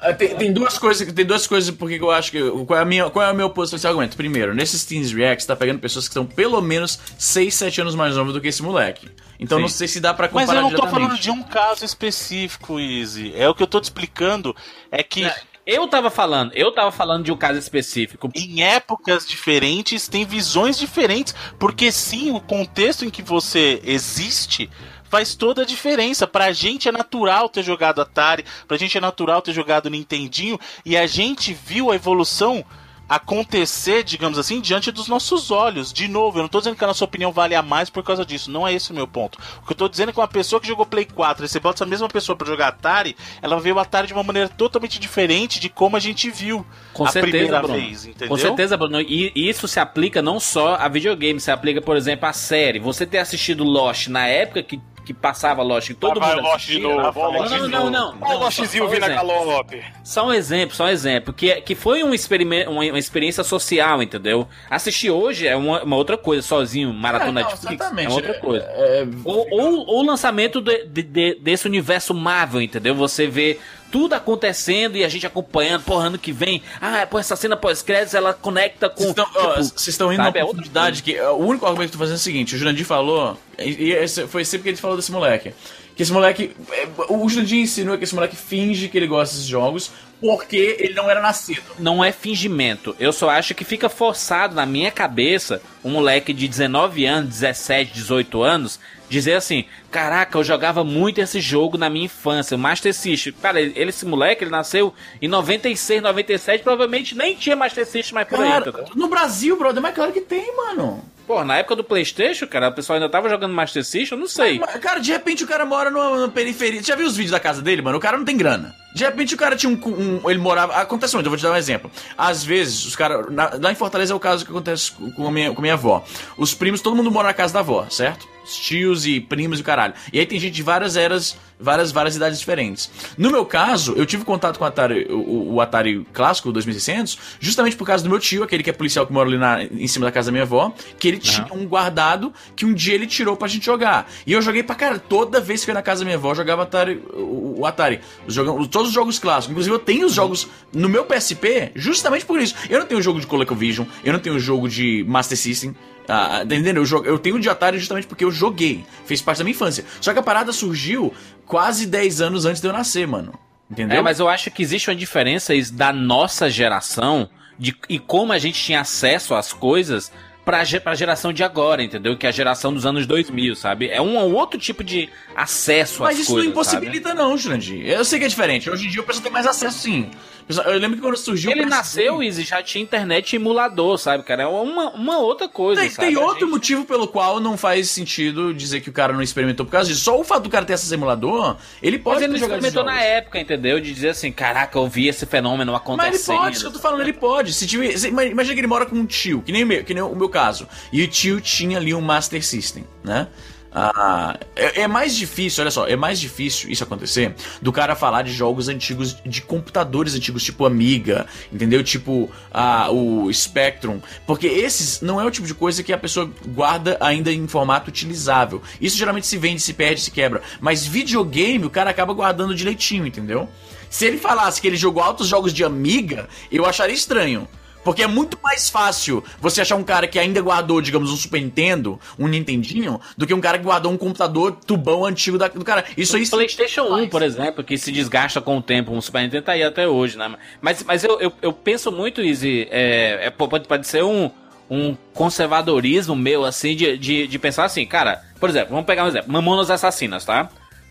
[0.00, 2.84] Ah, Tem, tem duas coisas, tem duas coisas porque eu acho que qual é a
[2.84, 4.16] minha, qual é a minha oposição a esse argumento.
[4.16, 8.16] Primeiro, nesses Teens Reacts tá pegando pessoas que são pelo menos 6, 7 anos mais
[8.16, 9.08] novas do que esse moleque.
[9.38, 9.62] Então Sim.
[9.62, 12.78] não sei se dá pra Mas comparar eu não tô falando de um caso específico,
[12.78, 13.32] Easy.
[13.36, 14.54] É o que eu tô te explicando.
[14.90, 15.28] É que.
[15.64, 18.28] Eu tava falando, eu tava falando de um caso específico.
[18.34, 24.68] em épocas diferentes, tem visões diferentes, porque sim, o contexto em que você existe
[25.12, 26.26] faz toda a diferença.
[26.26, 30.96] Pra gente é natural ter jogado Atari, pra gente é natural ter jogado Nintendinho, e
[30.96, 32.64] a gente viu a evolução
[33.06, 35.92] acontecer, digamos assim, diante dos nossos olhos.
[35.92, 38.24] De novo, eu não tô dizendo que a nossa opinião vale a mais por causa
[38.24, 39.38] disso, não é esse o meu ponto.
[39.62, 41.60] O que eu tô dizendo é que uma pessoa que jogou Play 4, e você
[41.60, 44.98] bota essa mesma pessoa pra jogar Atari, ela vê o Atari de uma maneira totalmente
[44.98, 47.74] diferente de como a gente viu Com a certeza, primeira Bruno.
[47.74, 48.28] vez, entendeu?
[48.28, 48.98] Com certeza, Bruno.
[49.02, 52.78] E isso se aplica não só a videogame, se aplica, por exemplo, a série.
[52.78, 56.78] Você ter assistido Lost na época que, que passava Lost, que todo mundo Lost de
[56.78, 58.16] novo, o Não, não, não.
[58.20, 59.26] Ó o Lostzinho vindo na exemplo.
[59.28, 59.82] galope.
[60.04, 61.32] Só um exemplo, só um exemplo.
[61.34, 64.46] Que, que foi um experimento, uma, uma experiência social, entendeu?
[64.70, 67.74] Assistir hoje é uma, uma outra coisa, sozinho, maratona É, não, Netflix.
[67.74, 68.10] exatamente.
[68.10, 68.64] É outra coisa.
[68.64, 72.94] É, Ou, ou, ou o lançamento de- de- de- desse universo Marvel, entendeu?
[72.94, 73.58] Você vê
[73.92, 76.62] tudo acontecendo e a gente acompanhando, porra, ano que vem.
[76.80, 79.04] Ah, pô, essa cena pós-créditos ela conecta com.
[79.04, 81.94] Vocês estão, tipo, estão indo sabe, numa é outra profundidade que o único argumento que
[81.96, 84.76] eu tô fazendo é o seguinte: o Jurandir falou, e, e foi sempre que ele
[84.78, 85.52] falou desse moleque.
[85.94, 86.56] Que esse moleque.
[86.72, 89.90] é, O Jurandir insinua que esse moleque finge que ele gosta desses jogos
[90.22, 91.62] porque ele não era nascido.
[91.78, 92.96] não é fingimento.
[92.98, 97.92] Eu só acho que fica forçado na minha cabeça um moleque de 19 anos, 17,
[97.92, 98.78] 18 anos
[99.12, 103.32] dizer assim: "Caraca, eu jogava muito esse jogo na minha infância, o Master System".
[103.40, 108.28] Cara, ele, esse moleque, ele nasceu em 96, 97, provavelmente nem tinha Master System mais
[108.28, 108.86] por aí, Cara, entendeu?
[108.96, 111.04] no Brasil, brother, mas claro que tem, mano.
[111.26, 114.28] Pô, na época do PlayStation, cara, o pessoal ainda tava jogando Master System, eu não
[114.28, 114.58] sei.
[114.58, 116.80] Mas, Cara, de repente o cara mora numa, numa periferia.
[116.82, 117.96] Você já viu os vídeos da casa dele, mano?
[117.98, 118.74] O cara não tem grana.
[118.94, 119.78] De repente o cara tinha um.
[120.24, 120.74] um- ele morava.
[120.74, 121.90] Acontece muito, eu vou te dar um exemplo.
[122.16, 123.26] Às vezes, os caras.
[123.60, 126.04] Lá em Fortaleza é o caso que acontece com a minha, com a minha avó.
[126.36, 128.30] Os primos, todo mundo mora na casa da avó, certo?
[128.44, 129.94] Os tios e primos e caralho.
[130.12, 132.90] E aí tem gente de várias eras, várias, várias idades diferentes.
[133.16, 137.16] No meu caso, eu tive contato com o Atari, o, o Atari clássico, o 2600,
[137.38, 139.86] justamente por causa do meu tio, aquele que é policial que mora ali na- em
[139.86, 143.06] cima da casa da minha avó, que ele tinha um guardado que um dia ele
[143.06, 144.10] tirou pra gente jogar.
[144.26, 144.98] E eu joguei pra cara.
[144.98, 147.64] Toda vez que eu ia na casa da minha avó, eu jogava Atari, o, o
[147.66, 148.00] Atari.
[148.26, 149.52] Jogam, todos os jogos clássicos.
[149.52, 152.54] Inclusive, eu tenho os jogos no meu PSP justamente por isso.
[152.68, 155.74] Eu não tenho jogo de ColecoVision, eu não tenho jogo de Master System.
[156.08, 156.78] Ah, tá entendendo?
[156.78, 158.84] Eu, jogo, eu tenho de Atari justamente porque eu joguei.
[159.06, 159.84] Fez parte da minha infância.
[160.00, 161.14] Só que a parada surgiu
[161.46, 163.38] quase 10 anos antes de eu nascer, mano.
[163.70, 163.98] Entendeu?
[163.98, 168.38] É, mas eu acho que existe uma diferença da nossa geração de, e como a
[168.38, 170.10] gente tinha acesso às coisas
[170.44, 172.16] pra, pra geração de agora, entendeu?
[172.16, 173.88] Que é a geração dos anos 2000, sabe?
[173.88, 177.86] É um, um outro tipo de acesso Mas às isso coisas, não impossibilita, não, Jurandir.
[177.86, 178.68] Eu sei que é diferente.
[178.68, 180.10] Hoje em dia o pessoal tem mais acesso, sim.
[180.60, 184.42] Eu lembro que quando surgiu Ele nasceu e já tinha internet emulador, sabe, cara?
[184.42, 186.08] É uma, uma outra coisa, Tem, sabe?
[186.08, 189.64] tem outro gente- motivo pelo qual não faz sentido dizer que o cara não experimentou
[189.66, 190.02] por causa disso.
[190.04, 193.00] Só o fato do cara ter esse emulador, ele pode Mas ele não experimentou na
[193.00, 193.80] época, entendeu?
[193.80, 196.32] De dizer assim, caraca, eu vi esse fenômeno Mas acontecendo.
[196.34, 197.52] ele pode, isso que eu tô falando, ele pode.
[197.52, 199.84] Se tiver, se- ima- imagina que ele mora com um tio, que nem, o meu,
[199.84, 200.66] que nem o meu caso.
[200.92, 203.28] E o tio tinha ali um Master System, né?
[203.74, 208.22] Ah, é, é mais difícil, olha só, é mais difícil isso acontecer do cara falar
[208.22, 211.82] de jogos antigos, de computadores antigos, tipo Amiga, entendeu?
[211.82, 214.00] Tipo ah, o Spectrum.
[214.26, 217.88] Porque esses não é o tipo de coisa que a pessoa guarda ainda em formato
[217.88, 218.62] utilizável.
[218.80, 220.42] Isso geralmente se vende, se perde, se quebra.
[220.60, 223.48] Mas videogame, o cara acaba guardando direitinho, entendeu?
[223.88, 227.48] Se ele falasse que ele jogou altos jogos de Amiga, eu acharia estranho.
[227.84, 231.40] Porque é muito mais fácil você achar um cara que ainda guardou, digamos, um Super
[231.40, 235.64] Nintendo, um Nintendinho, do que um cara que guardou um computador tubão antigo da- do
[235.64, 235.84] cara.
[235.96, 239.42] Isso aí PlayStation 1, por exemplo, que se desgasta com o tempo, um Super Nintendo
[239.44, 240.32] tá aí até hoje, né?
[240.60, 244.30] Mas, mas eu, eu, eu penso muito, Izzy, é, é, pode, pode ser um,
[244.70, 249.08] um conservadorismo meu, assim, de, de, de pensar assim, cara, por exemplo, vamos pegar um
[249.08, 250.48] exemplo, Mamonas Assassinas, tá?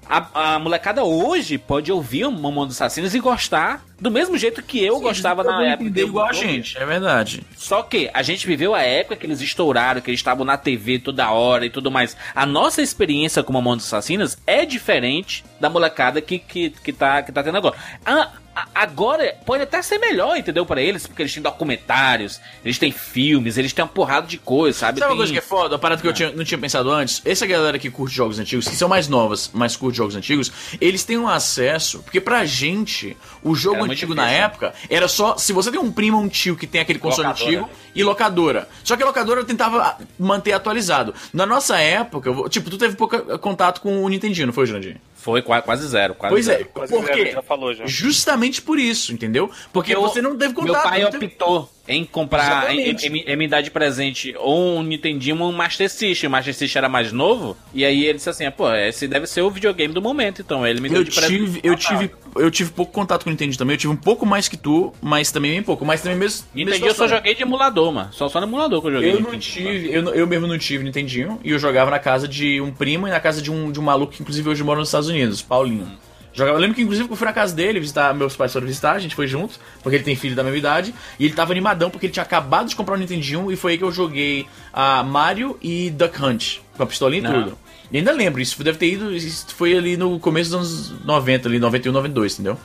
[0.10, 4.84] A, a molecada hoje pode ouvir o Mamonas Assassinas e gostar do mesmo jeito que
[4.84, 5.84] eu gostava na época.
[5.84, 7.44] entender igual a gente, é verdade.
[7.56, 11.00] Só que a gente viveu a época que eles estouraram, que eles estavam na TV
[11.00, 12.18] toda hora e tudo mais.
[12.36, 17.32] A nossa experiência com Mamonas Assassinas é diferente da molecada que, que, que, tá, que
[17.32, 17.76] tá tendo agora.
[18.06, 18.32] A- a-
[18.76, 20.66] agora pode até ser melhor, entendeu?
[20.66, 24.78] Pra eles, porque eles têm documentários, eles têm filmes, eles têm uma porrada de coisa,
[24.78, 25.00] sabe?
[25.00, 25.76] Sabe uma Tem- coisa que é foda?
[25.76, 27.22] A parada que eu tinha- não tinha pensado antes?
[27.26, 31.04] Essa galera que curte jogos antigos, que são mais novas, mas curte jogos antigos, eles
[31.04, 32.00] têm um acesso.
[32.04, 35.38] Porque pra gente, o jogo Era antigo na época era só.
[35.38, 37.50] Se você tem um primo ou um tio que tem aquele console Locadora.
[37.50, 38.70] antigo e locadora.
[38.84, 41.14] Só que a locadora tentava manter atualizado.
[41.34, 44.98] Na nossa época, tipo, tu teve pouco contato com o Nintendinho, não foi, Jurandir?
[45.21, 46.15] Foi qua- quase zero.
[46.15, 46.69] Quase Pois é, zero.
[46.73, 47.86] Quase por zero, já falou já.
[47.86, 49.51] Justamente por isso, entendeu?
[49.71, 50.73] Porque Eu- você não teve contato.
[50.73, 55.39] Meu pai optou em comprar, em, em- em me dar de presente ou um Nintendinho
[55.41, 56.27] ou um Master System.
[56.27, 57.58] O Master System era mais novo.
[57.73, 60.41] E aí ele disse assim: ah, pô, esse deve ser o videogame do momento.
[60.41, 61.38] Então ele me deu Eu de presente.
[61.38, 63.75] tive, eu tive, eu tive pouco contato com o Nintendo também.
[63.75, 65.86] Eu tive um pouco mais que tu, mas também bem pouco.
[65.86, 66.45] Mas também mesmo.
[66.54, 68.10] Nintendinho mesma eu só joguei de emulador, mano.
[68.13, 69.12] Só, só no emulador que eu joguei.
[69.13, 72.62] Eu não tive, eu, eu mesmo não tive Nintendinho e eu jogava na casa de
[72.62, 74.88] um primo e na casa de um, de um maluco que inclusive hoje mora nos
[74.89, 75.88] Estados Unidos, Paulinho.
[76.34, 78.94] Jogava, eu lembro que inclusive eu fui na casa dele visitar, meus pais foram visitar,
[78.94, 81.89] a gente foi junto, porque ele tem filho da mesma idade, e ele tava animadão
[81.89, 85.04] porque ele tinha acabado de comprar o Nintendinho e foi aí que eu joguei a
[85.04, 87.44] Mario e Duck Hunt, com a pistolinha e Não.
[87.44, 87.58] tudo.
[87.91, 91.50] E ainda lembro, isso deve ter ido, isso foi ali no começo dos anos 90,
[91.50, 92.58] ali, 91, 92, entendeu?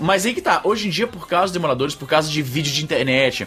[0.00, 2.72] Mas aí que tá, hoje em dia, por causa dos emuladores, por causa de vídeo
[2.72, 3.46] de internet,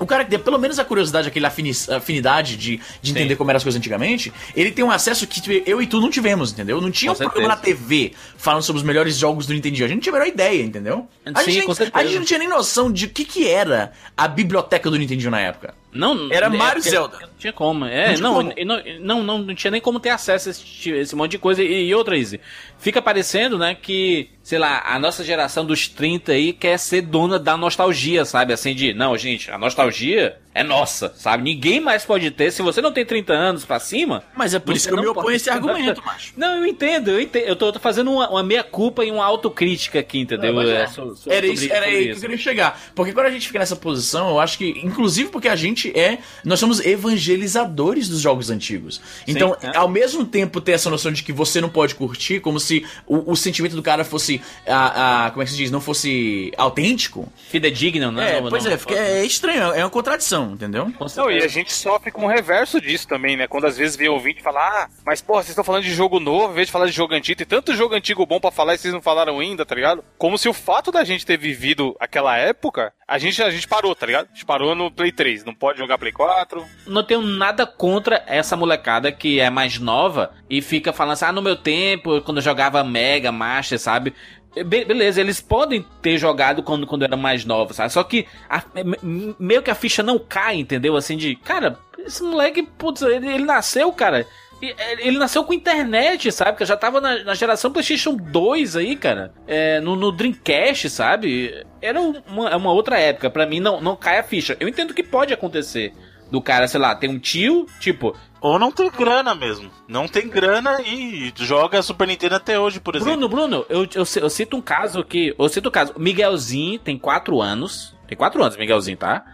[0.00, 3.50] o cara que tem pelo menos a curiosidade, aquela afini- afinidade de, de entender como
[3.50, 6.80] eram as coisas antigamente, ele tem um acesso que eu e tu não tivemos, entendeu?
[6.80, 9.76] Não tinha Com um programa na TV falando sobre os melhores jogos do Nintendo.
[9.84, 11.06] A gente não tinha a menor ideia, entendeu?
[11.26, 13.92] A, Sim, gente, nem- a gente não tinha nem noção de o que, que era
[14.16, 15.74] a biblioteca do Nintendo na época.
[15.92, 17.18] Não, Era é, Mario Zelda.
[17.20, 17.84] Não tinha como.
[17.84, 18.54] É, Não tinha não, como.
[18.64, 21.62] não, não, não, não tinha nem como ter acesso a esse, esse monte de coisa.
[21.62, 22.40] E, e outra, Izzy,
[22.78, 27.38] fica parecendo, né, que, sei lá, a nossa geração dos 30 aí quer ser dona
[27.38, 28.52] da nostalgia, sabe?
[28.52, 31.44] Assim, de, não, gente, a nostalgia é nossa, sabe?
[31.44, 32.50] Ninguém mais pode ter.
[32.50, 34.22] Se você não tem 30 anos pra cima.
[34.36, 36.32] Mas é por isso que eu não me oponho a esse argumento, macho.
[36.36, 37.44] Não, eu entendo, eu entendo.
[37.44, 40.52] Eu tô, tô fazendo uma, uma meia-culpa e uma autocrítica aqui, entendeu?
[40.52, 40.82] Mas é.
[40.82, 42.80] É, so- so- Era isso, era aí que eu queria chegar.
[42.94, 46.18] Porque quando a gente fica nessa posição, eu acho que, inclusive porque a gente é.
[46.44, 49.00] Nós somos evangelizadores dos jogos antigos.
[49.26, 49.76] Então, é.
[49.76, 53.32] ao mesmo tempo ter essa noção de que você não pode curtir, como se o,
[53.32, 54.40] o sentimento do cara fosse.
[54.66, 55.70] A, a- como é que se diz?
[55.70, 57.30] Não fosse autêntico.
[57.50, 58.38] Fidedigno, né?
[58.38, 60.92] é, Não, pois não, é, fica- é estranho, é uma contradição, entendeu?
[60.98, 63.46] com Não, e a gente sofre com o reverso disso também, né?
[63.46, 66.52] Quando às vezes vê ouvinte falar, ah, mas porra, vocês estão falando de jogo novo,
[66.52, 68.78] em vez de falar de jogo antigo, tem tanto jogo antigo bom pra falar e
[68.78, 70.04] vocês não falaram ainda, tá ligado?
[70.18, 73.94] Como se o fato da gente ter vivido aquela época, a gente, a gente parou,
[73.94, 74.28] tá ligado?
[74.30, 76.64] A gente parou no Play 3, não pode jogar Play 4.
[76.86, 81.32] não tenho nada contra essa molecada que é mais nova e fica falando assim, ah,
[81.32, 84.14] no meu tempo, quando eu jogava Mega, Master, sabe?
[84.54, 87.92] Be- beleza, eles podem ter jogado quando, quando era mais novo, sabe?
[87.92, 88.62] Só que a-
[89.02, 90.96] me- meio que a ficha não cai, entendeu?
[90.96, 94.26] Assim, de, cara, esse moleque, putz, ele, ele nasceu, cara,
[94.62, 96.58] é, Ele nasceu com internet, sabe?
[96.58, 99.32] Que já tava na, na geração PlayStation 2 aí, cara.
[99.46, 101.64] É, no, no Dreamcast, sabe?
[101.80, 103.30] Era uma, é uma outra época.
[103.30, 104.58] Pra mim, não, não cai a ficha.
[104.60, 105.94] Eu entendo que pode acontecer.
[106.30, 109.70] Do cara, sei lá, tem um tio, tipo, Ou não tem grana mesmo.
[109.88, 113.28] Não tem grana e joga Super Nintendo até hoje, por exemplo.
[113.28, 115.34] Bruno, Bruno, eu, eu, eu cito um caso que.
[115.38, 115.94] Eu cito um caso.
[115.98, 117.94] Miguelzinho tem 4 anos.
[118.06, 119.24] Tem 4 anos, Miguelzinho, tá?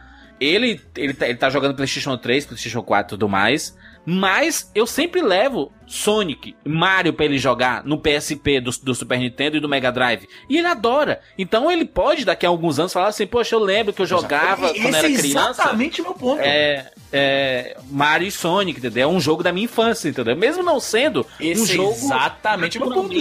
[0.41, 3.77] Ele, ele, tá, ele tá jogando PlayStation 3, PlayStation 4 e tudo mais.
[4.07, 9.57] Mas eu sempre levo Sonic, Mario pra ele jogar no PSP do, do Super Nintendo
[9.57, 10.29] e do Mega Drive.
[10.49, 11.21] E ele adora.
[11.37, 14.67] Então ele pode, daqui a alguns anos, falar assim: Poxa, eu lembro que eu jogava
[14.67, 15.51] Esse quando é era criança.
[15.51, 16.41] exatamente o meu ponto.
[16.41, 19.05] É, é, Mario e Sonic, entendeu?
[19.05, 20.37] É um jogo da minha infância, entendeu?
[20.37, 23.13] Mesmo não sendo Esse um é jogo exatamente o meu ponto,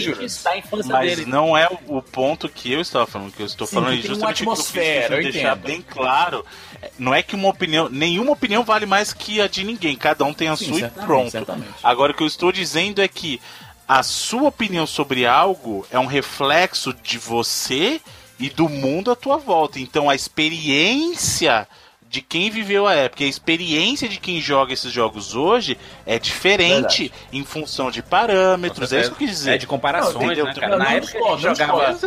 [0.58, 1.26] infância Mas dele.
[1.30, 3.32] não é o- ponto que eu estava falando.
[3.32, 5.24] que eu estou Sim, falando é tem uma justamente o que eu fiz, atmosfera, eu
[5.24, 5.66] deixar entendo.
[5.68, 6.46] bem claro.
[6.82, 9.96] É, Não é que uma opinião, nenhuma opinião vale mais que a de ninguém.
[9.96, 11.32] Cada um tem a Sim, sua e pronto.
[11.32, 11.70] certamente.
[11.84, 13.40] Agora o que eu estou dizendo é que
[13.88, 18.02] a sua opinião sobre algo é um reflexo de você
[18.40, 19.80] e do mundo à tua volta.
[19.80, 21.68] Então a experiência
[22.16, 26.18] de quem viveu a época, e a experiência de quem joga esses jogos hoje é
[26.18, 28.94] diferente em função de parâmetros.
[28.94, 29.56] É isso que eu quis dizer.
[29.56, 30.46] É de comparações, Não, entendeu?
[30.46, 30.68] né, cara?
[30.70, 31.98] Não, Na não época que jogava.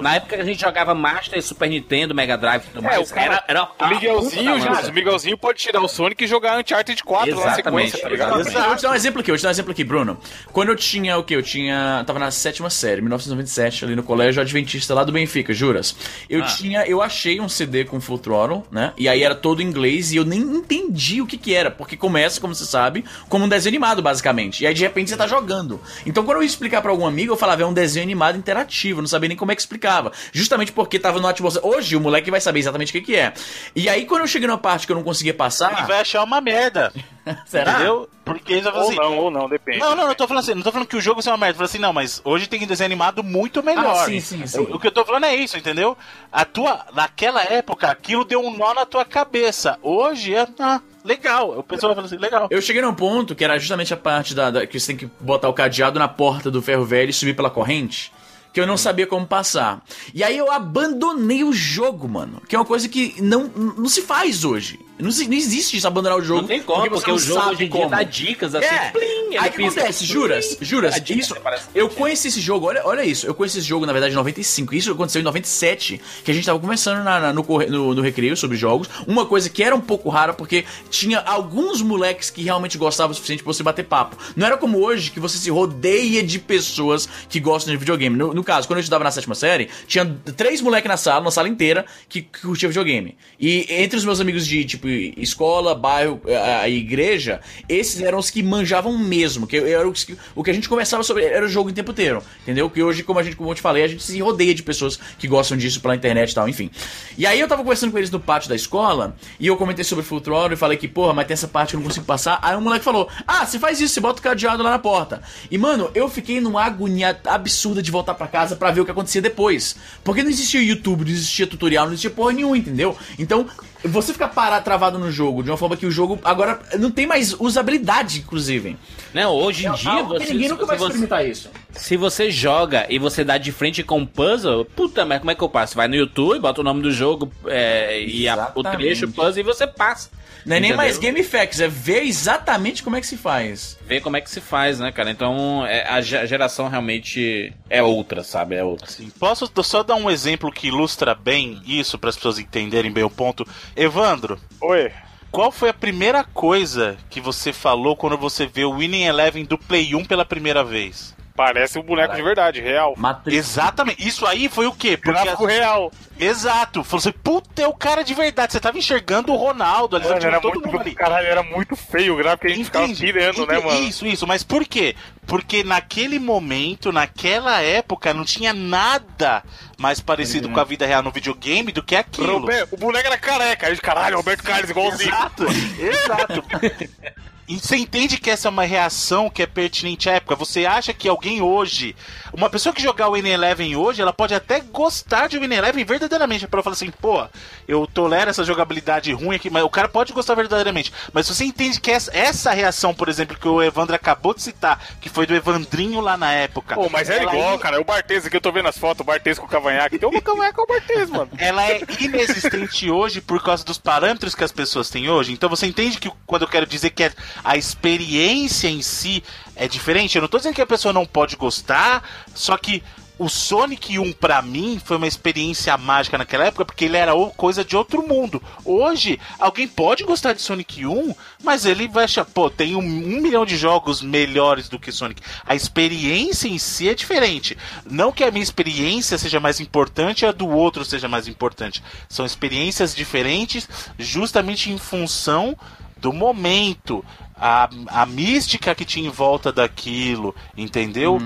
[0.00, 3.12] Na época que a gente jogava Master, Super Nintendo, Mega Drive e tudo mais, o
[3.12, 4.90] cara- era, era Miguelzinho, massa.
[4.90, 8.08] o Miguelzinho pode tirar o Sonic e jogar Uncharted 4 lá na Exatamente, sequência, tá
[8.08, 8.40] ligado?
[8.40, 8.56] exatamente.
[8.62, 10.18] Eu vou te dar um exemplo aqui, eu vou te dar um exemplo aqui, Bruno.
[10.52, 11.34] Quando eu tinha o quê?
[11.34, 12.04] Eu tinha.
[12.06, 15.96] Tava na sétima série, 1997, ali no colégio Adventista lá do Benfica, juras.
[16.30, 16.84] Eu tinha.
[16.86, 18.92] Eu achei um CD com Full Throttle, né?
[18.96, 21.70] E aí era todo em inglês e eu nem entendi o que que era.
[21.70, 24.64] Porque começa, como você sabe, como um desenho animado, basicamente.
[24.64, 25.80] E aí de repente você tá jogando.
[26.04, 29.00] Então quando eu ia explicar pra algum amigo, eu falava, é um desenho animado interativo.
[29.00, 30.12] Não sabia nem como é que explicava.
[30.32, 31.66] Justamente porque tava no atmosfera.
[31.66, 33.32] Hoje o moleque vai saber exatamente o que que é.
[33.74, 35.86] E aí quando eu cheguei numa parte que eu não conseguia Ele passar.
[35.86, 36.92] vai achar uma merda.
[37.46, 37.72] Será?
[37.72, 38.08] Entendeu?
[38.24, 38.98] Porque ele vai falar Ou assim.
[39.00, 39.78] não, ou não, depende.
[39.78, 41.60] Não, não, não tô falando assim, não tô falando que o jogo ser uma merda.
[41.60, 43.86] Eu assim, não, mas hoje tem desenho animado muito melhor.
[44.02, 44.60] Ah, sim, sim, sim.
[44.60, 45.96] O, o que eu tô falando é isso, entendeu?
[46.32, 49.78] A tua, naquela época, aquilo deu um nó na tua cabeça.
[49.82, 51.58] Hoje é, ah, legal.
[51.58, 52.48] O pessoal vai falar assim, legal.
[52.50, 55.10] Eu cheguei num ponto que era justamente a parte da, da- que você tem que
[55.20, 58.12] botar o cadeado na porta do ferro velho e subir pela corrente.
[58.56, 59.84] Que eu não sabia como passar.
[60.14, 62.40] E aí eu abandonei o jogo, mano.
[62.48, 64.80] Que é uma coisa que não, não se faz hoje.
[64.98, 66.40] Não, se- não existe isso, abandonar o jogo.
[66.40, 68.64] Não tem como, porque, não o jogo hoje em dia dá dicas assim.
[68.66, 68.90] É.
[68.92, 69.98] plim, Aí que acontece?
[70.06, 71.36] plim, Juras, juras, isso.
[71.74, 73.26] Eu conheci esse jogo, olha, olha isso.
[73.26, 74.74] Eu conheci esse jogo, na verdade, em 95.
[74.74, 78.34] Isso aconteceu em 97, que a gente tava conversando na- na- no, no, no recreio
[78.38, 78.88] sobre jogos.
[79.06, 83.14] Uma coisa que era um pouco rara, porque tinha alguns moleques que realmente gostavam o
[83.14, 84.16] suficiente pra você bater papo.
[84.34, 88.16] Não era como hoje, que você se rodeia de pessoas que gostam de videogame.
[88.16, 90.06] No, no caso, quando eu estudava na sétima série, tinha
[90.36, 93.16] três moleques na sala, na sala inteira, que, que curtia videogame.
[93.38, 98.30] E entre os meus amigos de, tipo, escola, bairro, a, a igreja, esses eram os
[98.30, 99.46] que manjavam mesmo.
[99.46, 101.90] Que era os que, o que a gente conversava sobre era o jogo o tempo
[101.90, 102.22] inteiro.
[102.42, 102.70] Entendeu?
[102.70, 104.98] Que hoje, como a gente, como eu te falei, a gente se rodeia de pessoas
[105.18, 106.70] que gostam disso pela internet e tal, enfim.
[107.18, 110.04] E aí eu tava conversando com eles no pátio da escola, e eu comentei sobre
[110.04, 112.38] Full Throttle e falei que, porra, mas tem essa parte que eu não consigo passar.
[112.42, 115.22] Aí um moleque falou: Ah, você faz isso, você bota o cadeado lá na porta.
[115.50, 118.90] E, mano, eu fiquei numa agonia absurda de voltar pra casa pra ver o que
[118.90, 119.76] acontecia depois.
[120.04, 122.96] Porque não existia YouTube, não existia tutorial, não existia porra nenhuma, entendeu?
[123.18, 123.46] Então,
[123.84, 127.06] você ficar parado, travado no jogo, de uma forma que o jogo agora não tem
[127.06, 128.76] mais usabilidade, inclusive.
[129.14, 131.50] Não, hoje em dia, Algo que você, ninguém se, nunca vai você, experimentar isso.
[131.72, 135.34] se você joga e você dá de frente com um puzzle, puta, mas como é
[135.34, 135.74] que eu passo?
[135.76, 139.38] Vai no YouTube, bota o nome do jogo é, e a- o trecho, o puzzle
[139.40, 140.10] e você passa.
[140.44, 140.76] Não é nem Entendeu?
[140.76, 143.76] mais Game Facts, é ver exatamente como é que se faz.
[143.84, 145.10] Ver como é que se faz, né, cara?
[145.10, 148.54] Então, é, a ge- geração realmente é outra, sabe?
[148.54, 148.86] É outra.
[148.88, 149.10] Sim.
[149.18, 153.10] Posso só dar um exemplo que ilustra bem isso para as pessoas entenderem bem o
[153.10, 153.44] ponto?
[153.76, 154.90] Evandro, Oi.
[155.30, 159.58] qual foi a primeira coisa que você falou quando você viu o Winning Eleven do
[159.58, 161.14] Play 1 pela primeira vez?
[161.36, 162.94] Parece um boneco de verdade, real.
[162.96, 163.36] Matrix.
[163.36, 164.06] Exatamente.
[164.06, 164.96] Isso aí foi o quê?
[164.96, 165.92] Porque Gráfico real.
[166.18, 166.82] Exato.
[166.82, 168.52] Falou assim, puta, é o cara de verdade.
[168.52, 170.94] Você tava enxergando o Ronaldo ali, Mano, era todo muito, mundo ali.
[170.94, 173.00] caralho, era muito feio o gráfico, a gente ficava Entende?
[173.12, 173.80] pirando, né, mano?
[173.82, 174.26] Isso, isso.
[174.26, 174.96] Mas por quê?
[175.26, 179.42] Porque naquele momento, naquela época, não tinha nada
[179.76, 182.38] mais parecido com a vida real no videogame do que aquilo.
[182.40, 183.66] Roberto, o boneco era careca.
[183.66, 185.10] Aí, caralho, Roberto Carlos igualzinho.
[185.10, 185.44] Exato,
[185.78, 186.44] exato.
[187.48, 190.34] E você entende que essa é uma reação que é pertinente à época?
[190.34, 191.94] Você acha que alguém hoje,
[192.36, 196.46] uma pessoa que jogar o N11 hoje, ela pode até gostar de o N11 verdadeiramente.
[196.46, 197.26] Pra falar assim, pô,
[197.66, 200.92] eu tolero essa jogabilidade ruim aqui, mas o cara pode gostar verdadeiramente.
[201.12, 204.78] Mas você entende que essa, essa reação, por exemplo, que o Evandro acabou de citar,
[205.00, 206.74] que foi do Evandrinho lá na época.
[206.74, 207.76] Pô, mas é ela igual, cara.
[207.76, 209.98] É o Bartês aqui, eu tô vendo as fotos, o Bartês com o cavanhaque.
[209.98, 211.30] Tem um cavanhaque com o Bartês, mano.
[211.38, 215.32] ela é inexistente hoje por causa dos parâmetros que as pessoas têm hoje.
[215.32, 219.22] Então você entende que quando eu quero dizer que é a experiência em si
[219.56, 220.16] é diferente.
[220.16, 222.02] Eu não tô dizendo que a pessoa não pode gostar,
[222.34, 222.82] só que
[223.18, 227.64] o Sonic 1 pra mim foi uma experiência mágica naquela época porque ele era coisa
[227.64, 228.42] de outro mundo.
[228.62, 233.20] Hoje, alguém pode gostar de Sonic 1, mas ele vai achar, pô, tem um, um
[233.22, 235.22] milhão de jogos melhores do que Sonic.
[235.46, 237.56] A experiência em si é diferente.
[237.90, 241.82] Não que a minha experiência seja mais importante e a do outro seja mais importante.
[242.10, 243.66] São experiências diferentes
[243.98, 245.56] justamente em função
[245.96, 247.02] do momento.
[247.36, 251.20] A, a mística que tinha em volta daquilo, entendeu?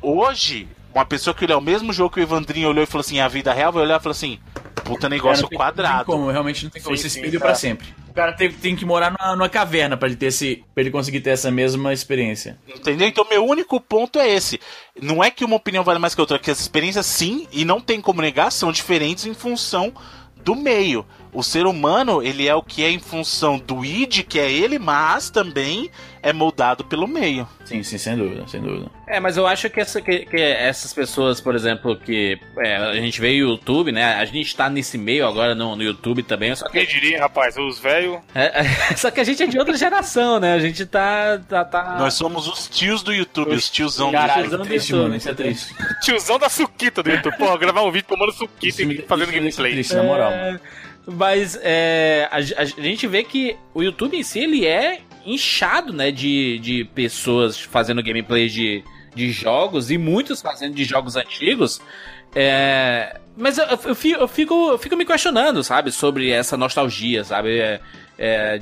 [0.00, 3.20] Hoje, uma pessoa que olhar o mesmo jogo que o Evandrinho olhou e falou assim,
[3.20, 4.38] a vida real, vai olhar e falar assim,
[4.84, 6.04] puta negócio Cara, não tem- Não quadrado.
[6.04, 6.96] tem como, realmente não tem como.
[6.96, 7.46] Sim, Você sim, espelho tá.
[7.46, 7.88] pra sempre.
[8.08, 10.90] O cara tem, tem que morar numa, numa caverna pra ele, ter esse, pra ele
[10.90, 12.58] conseguir ter essa mesma experiência.
[12.68, 13.06] Entendeu?
[13.06, 14.60] Então, meu único ponto é esse.
[15.00, 17.46] Não é que uma opinião vale mais que a outra, é que as experiências, sim,
[17.52, 19.92] e não tem como negar, são diferentes em função
[20.42, 21.04] do meio.
[21.32, 24.78] O ser humano, ele é o que é em função do id, que é ele,
[24.78, 25.90] mas também
[26.22, 27.48] é moldado pelo meio.
[27.64, 28.90] Sim, sim, sem dúvida, sem dúvida.
[29.06, 32.94] É, mas eu acho que, essa, que, que essas pessoas, por exemplo, que é, a
[32.94, 34.14] gente vê o YouTube, né?
[34.16, 37.56] A gente tá nesse meio agora no, no YouTube também, só Quem que, diria, rapaz,
[37.56, 38.18] os velhos.
[38.34, 38.64] é, é,
[38.96, 40.54] só que a gente é de outra geração, né?
[40.54, 41.38] A gente tá.
[41.48, 41.96] tá, tá...
[41.98, 44.98] Nós somos os tios do YouTube, os tiozão do Caralho, tiozão do YouTube.
[45.02, 45.74] mano, isso é triste.
[46.02, 47.36] Tiozão da suquita do YouTube.
[47.38, 49.72] Pô, gravar um vídeo tomando suquita Isso me- e fazendo isso me deixa gameplay.
[49.72, 50.30] triste, na moral.
[50.32, 50.60] É,
[51.06, 56.10] mas é, a, a gente vê que o YouTube em si ele é inchado, né,
[56.10, 58.82] de, de pessoas fazendo gameplay de,
[59.14, 61.80] de jogos e muitos fazendo de jogos antigos.
[62.34, 67.24] É, mas eu, eu, fico, eu, fico, eu fico me questionando, sabe, sobre essa nostalgia,
[67.24, 67.58] sabe?
[67.58, 67.80] É,
[68.18, 68.60] é,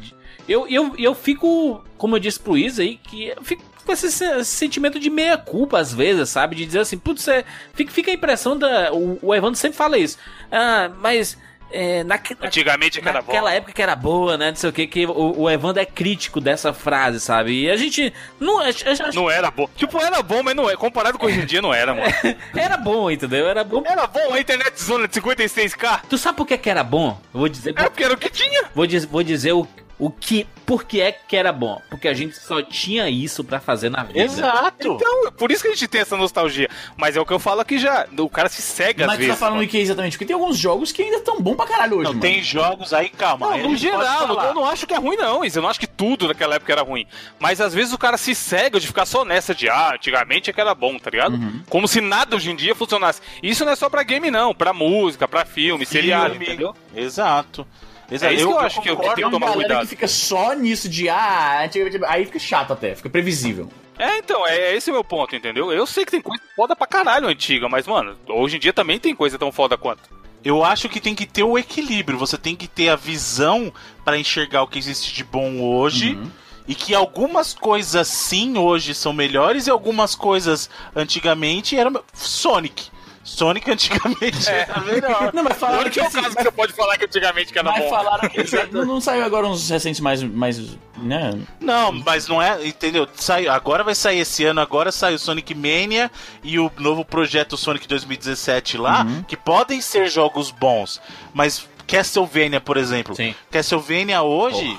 [0.48, 4.11] eu, eu, eu fico, como eu disse pro Isa aí, que eu fico com esse,
[4.11, 6.57] se- sentimento de meia-culpa às vezes, sabe?
[6.57, 8.92] De dizer assim, putz, é, fica, fica a impressão da.
[8.92, 10.18] O, o Evandro sempre fala isso.
[10.51, 11.38] Ah, mas.
[11.71, 13.01] É, naque- Antigamente.
[13.03, 14.49] Naquela época que era boa, né?
[14.51, 17.65] Não sei o que, que o, o Evandro é crítico dessa frase, sabe?
[17.65, 18.13] E a gente.
[18.41, 19.69] Não, a, a gente- Não era bom.
[19.77, 20.77] Tipo, era bom, mas não é.
[20.77, 22.07] Comparado com hoje em dia, não era, mano.
[22.57, 23.47] era bom, entendeu?
[23.49, 23.83] Era bom.
[23.85, 26.01] Era bom a internet zona de 56k?
[26.09, 27.21] Tu sabe por que, que era bom?
[27.35, 27.75] Eu vou dizer.
[27.77, 28.65] É porque era o que tinha.
[28.75, 29.67] Vou, diz- vou dizer o,
[29.99, 30.47] o que.
[30.65, 31.81] Por que é que era bom?
[31.89, 34.21] Porque a gente só tinha isso pra fazer na vida.
[34.21, 34.87] Exato!
[35.01, 36.69] Então, por isso que a gente tem essa nostalgia.
[36.95, 38.07] Mas é o que eu falo aqui já.
[38.19, 39.39] O cara se cega Mas às tá vezes.
[39.41, 39.67] falando mano.
[39.67, 40.13] o que exatamente?
[40.19, 42.21] Porque tem alguns jogos que ainda tão bom pra caralho hoje, Não, mano.
[42.21, 43.57] tem jogos aí, calma.
[43.57, 45.43] Não, no geral, eu não acho que é ruim, não.
[45.43, 47.07] Isso, eu não acho que tudo naquela época era ruim.
[47.39, 50.53] Mas às vezes o cara se cega de ficar só nessa de, ah, antigamente é
[50.53, 51.33] que era bom, tá ligado?
[51.35, 51.63] Uhum.
[51.71, 53.23] Como se nada hoje em dia funcionasse.
[53.43, 54.55] Isso não é só pra game, não.
[54.55, 56.45] Pra música, pra filme, seriado, Filme.
[56.47, 56.75] entendeu?
[56.95, 57.67] Exato.
[58.11, 58.33] Exato.
[58.33, 59.81] É isso que eu acho que eu tenho que tomar galera cuidado.
[59.83, 63.68] que fica só nisso de ah, antigamente- aí fica chato até, fica previsível.
[63.99, 65.73] É, então, é, é esse o meu ponto, entendeu?
[65.73, 68.99] Eu sei que tem coisa foda pra caralho antiga, mas, mano, hoje em dia também
[68.99, 70.03] tem coisa tão foda quanto.
[70.44, 72.16] Eu acho que tem que ter o equilíbrio.
[72.18, 73.73] Você tem que ter a visão
[74.05, 76.14] para enxergar o que existe de bom hoje.
[76.14, 76.31] Uhum.
[76.68, 82.01] E que algumas coisas sim hoje são melhores e algumas coisas antigamente eram.
[82.12, 82.90] Sonic.
[83.29, 85.31] Sonic antigamente era melhor.
[85.35, 87.05] Não, mas O falaram único que, é o assim, caso que você pode falar que
[87.05, 87.91] antigamente que era mas bom.
[87.91, 88.38] falaram que
[88.73, 90.59] não, não saiu agora uns recentes mais, mais
[90.97, 91.38] né?
[91.61, 92.67] Não, mas não é.
[92.67, 93.07] Entendeu?
[93.14, 96.11] Sai, agora vai sair esse ano, agora sai o Sonic Mania
[96.43, 99.23] e o novo projeto Sonic 2017 lá, Uhum.
[99.25, 101.01] que podem ser jogos bons.
[101.35, 103.14] Mas Castlevania, por exemplo.
[103.14, 103.35] Sim.
[103.51, 104.79] Castlevania hoje.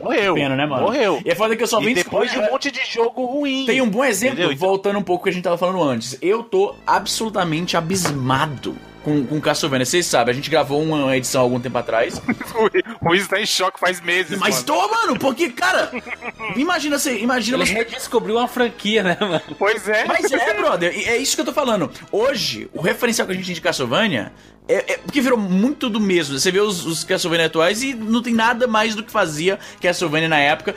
[0.00, 0.34] Morreu.
[0.34, 0.82] Pena, né, mano?
[0.82, 1.20] Morreu.
[1.24, 3.66] E é foda que eu só E vim depois de um monte de jogo ruim.
[3.66, 4.52] Tem um bom exemplo, Entendeu?
[4.52, 6.16] Então- voltando um pouco ao que a gente tava falando antes.
[6.22, 9.84] Eu tô absolutamente abismado com, com Castlevania.
[9.86, 12.20] Vocês sabem, a gente gravou uma edição há algum tempo atrás.
[13.00, 14.66] O Wiz tá em choque faz meses, Mas mano.
[14.66, 15.90] tô, mano, porque, cara,
[16.56, 17.72] imagina você, imagina Ele você.
[17.72, 19.40] redescobriu uma franquia, né, mano?
[19.58, 20.04] Pois é.
[20.04, 21.90] Mas é, brother, é isso que eu tô falando.
[22.10, 24.32] Hoje, o referencial que a gente tem de Castlevania
[24.68, 26.38] é, é- porque virou muito do mesmo.
[26.38, 30.28] Você vê os, os Castlevania atuais e não tem nada mais do que fazia Castlevania
[30.28, 30.74] na época.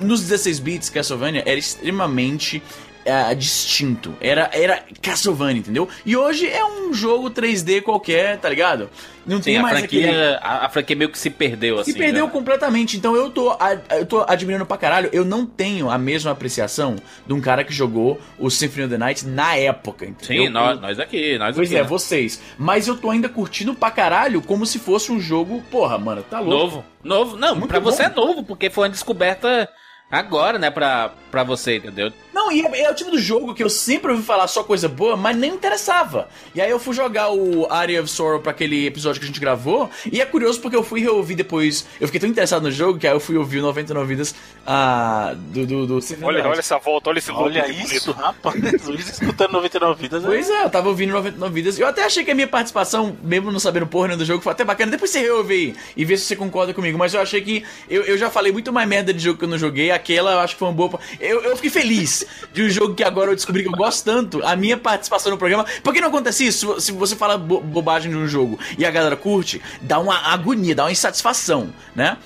[0.00, 2.62] Nos 16 bits, Castlevania era extremamente
[3.06, 4.14] ah, distinto.
[4.20, 5.88] Era, era Castlevania, entendeu?
[6.06, 8.88] E hoje é um jogo 3D qualquer, tá ligado?
[9.26, 10.22] Não Sim, tem a mais franquia, aquele.
[10.42, 11.92] a, a franquia meio que se perdeu, assim.
[11.92, 12.30] Se perdeu né?
[12.32, 12.96] completamente.
[12.98, 15.08] Então eu tô, a- eu tô admirando pra caralho.
[15.14, 18.98] Eu não tenho a mesma apreciação de um cara que jogou o Symphony of the
[18.98, 20.44] Night na época, entendeu?
[20.44, 21.76] Sim, nós, nós aqui, nós Pois aqui.
[21.78, 21.88] é, né?
[21.88, 22.40] vocês.
[22.58, 25.62] Mas eu tô ainda curtindo pra caralho como se fosse um jogo.
[25.70, 26.54] Porra, mano, tá louco.
[26.54, 26.84] Novo.
[27.02, 27.36] Novo.
[27.38, 28.10] Não, Muito pra você bom.
[28.10, 29.66] é novo, porque foi uma descoberta
[30.10, 32.12] agora, né, pra, pra você, entendeu?
[32.34, 34.88] Não, e é, é o tipo do jogo que eu sempre ouvi falar só coisa
[34.88, 36.28] boa, mas nem interessava.
[36.52, 39.38] E aí eu fui jogar o Area of Sorrow pra aquele episódio que a gente
[39.38, 41.86] gravou, e é curioso porque eu fui reouvir depois.
[42.00, 44.34] Eu fiquei tão interessado no jogo que aí eu fui ouvir o 99 Vidas
[44.66, 48.12] ah, do, do, do Olha, olha essa volta, olha esse look Olha isso, bonito.
[48.12, 48.54] rapaz.
[48.84, 50.22] Luiz escutando 99 vidas.
[50.22, 50.28] né?
[50.28, 51.78] Pois é, eu tava ouvindo 99 Vidas.
[51.78, 54.52] Eu até achei que a minha participação, mesmo não sabendo porra nenhuma do jogo, foi
[54.52, 54.90] até bacana.
[54.90, 56.98] Depois você reouve aí e vê se você concorda comigo.
[56.98, 57.64] Mas eu achei que.
[57.88, 59.90] Eu, eu já falei muito mais merda de jogo que eu não joguei.
[59.90, 60.98] Aquela eu acho que foi uma boa.
[61.20, 64.40] Eu, eu fiquei feliz de um jogo que agora eu descobri que eu gosto tanto.
[64.44, 65.64] A minha participação no programa.
[65.82, 66.80] Por que não acontece isso?
[66.80, 70.74] Se você fala bo- bobagem de um jogo e a galera curte, dá uma agonia,
[70.74, 72.16] dá uma insatisfação, né?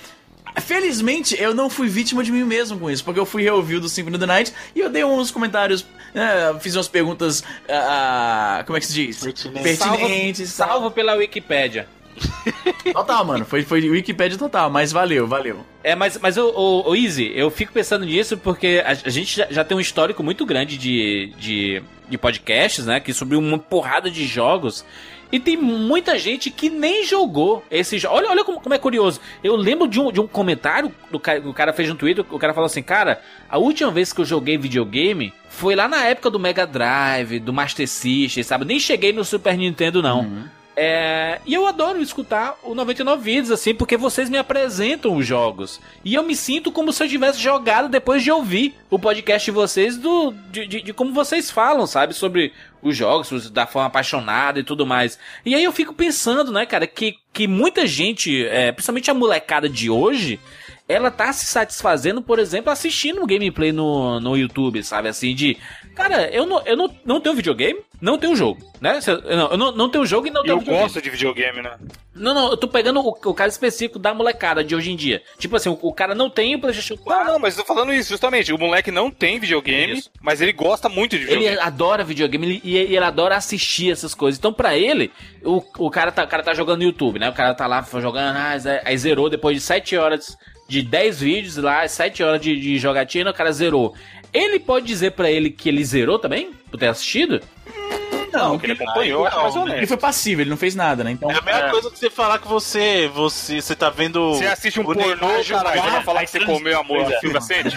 [0.60, 3.88] Felizmente, eu não fui vítima de mim mesmo com isso, porque eu fui reouvir do
[3.88, 8.76] Symphony of the Night e eu dei uns comentários, né, fiz umas perguntas, ah, como
[8.76, 9.18] é que se diz?
[9.18, 9.78] Pertinentes.
[9.78, 10.56] Pertinentes.
[10.56, 10.68] tal.
[10.68, 11.88] Salvo pela Wikipédia.
[12.92, 15.64] Total, mano, foi, foi Wikipedia total, mas valeu, valeu.
[15.82, 19.36] É, mas, mas o, o, o Easy, eu fico pensando nisso porque a, a gente
[19.36, 23.00] já, já tem um histórico muito grande de, de, de podcasts, né?
[23.00, 24.84] Que sobre uma porrada de jogos.
[25.30, 28.16] E tem muita gente que nem jogou esse jogo.
[28.16, 29.20] Olha, olha como, como é curioso.
[29.44, 32.24] Eu lembro de um, de um comentário do cara, que o cara fez no Twitter.
[32.30, 36.04] O cara falou assim: Cara, a última vez que eu joguei videogame foi lá na
[36.04, 38.64] época do Mega Drive, do Master System, sabe?
[38.64, 40.48] Nem cheguei no Super Nintendo, não.
[40.80, 45.80] É, e eu adoro escutar o 99 Vidas, assim, porque vocês me apresentam os jogos.
[46.04, 49.50] E eu me sinto como se eu tivesse jogado depois de ouvir o podcast de
[49.50, 52.14] vocês, do, de, de- de como vocês falam, sabe?
[52.14, 55.18] Sobre os jogos, da forma apaixonada e tudo mais.
[55.44, 59.68] E aí eu fico pensando, né, cara, que, que muita gente, é, principalmente a molecada
[59.68, 60.38] de hoje,
[60.88, 65.08] ela tá se satisfazendo, por exemplo, assistindo um gameplay no, no YouTube, sabe?
[65.08, 65.56] Assim, de.
[65.98, 69.00] Cara, eu não, eu não, não tenho videogame, não tenho jogo, né?
[69.04, 70.84] Eu- Eu não, eu não, não tenho jogo e não tenho Eu videogame.
[70.86, 71.76] gosto de videogame, né?
[72.14, 75.20] Não, não, eu tô pegando o, o cara específico da molecada de hoje em dia.
[75.38, 77.24] Tipo assim, o, o cara não tem o PlayStation 4.
[77.24, 78.52] Não, não, mas eu tô falando isso, justamente.
[78.52, 80.10] O moleque não tem videogame, Isso.
[80.22, 81.46] mas ele gosta muito de videogame.
[81.52, 84.38] Ele adora videogame ele- e ele, adora assistir essas coisas.
[84.38, 85.10] Então, pra ele,
[85.42, 87.28] o, o, cara tá, o cara tá jogando no YouTube, né?
[87.28, 88.52] O cara tá lá jogando, ah,
[88.84, 90.36] aí zerou depois de 7 horas,
[90.68, 93.94] de 10 vídeos lá, 7 horas de, de jogatina, o cara zerou.
[94.32, 96.52] Ele pode dizer pra ele que ele zerou também?
[96.70, 97.40] Por ter assistido?
[98.30, 101.10] Não, que ele acompanhou, eu acho mais Ele foi passivo, ele não fez nada, né?
[101.10, 101.30] Então.
[101.30, 104.34] É a mesma coisa que você falar que você, você, você tá vendo.
[104.34, 107.16] Você assiste um pornô, jogar, caralho, vai falar que você comeu amor Pois é.
[107.16, 107.76] a Silva Sente?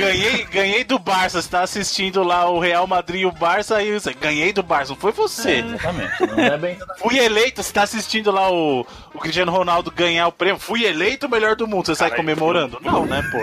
[0.00, 3.92] Ganhei, ganhei do Barça, você tá assistindo lá o Real Madrid e o Barça e
[3.92, 5.58] você ganhei do Barça, não foi você.
[5.58, 6.26] Exatamente.
[6.26, 6.78] Não é bem.
[6.98, 11.26] Fui eleito, você tá assistindo lá o, o Cristiano Ronaldo ganhar o prêmio, fui eleito
[11.26, 12.78] o melhor do mundo, você sai Caralho, comemorando?
[12.82, 13.38] Não, né, pô?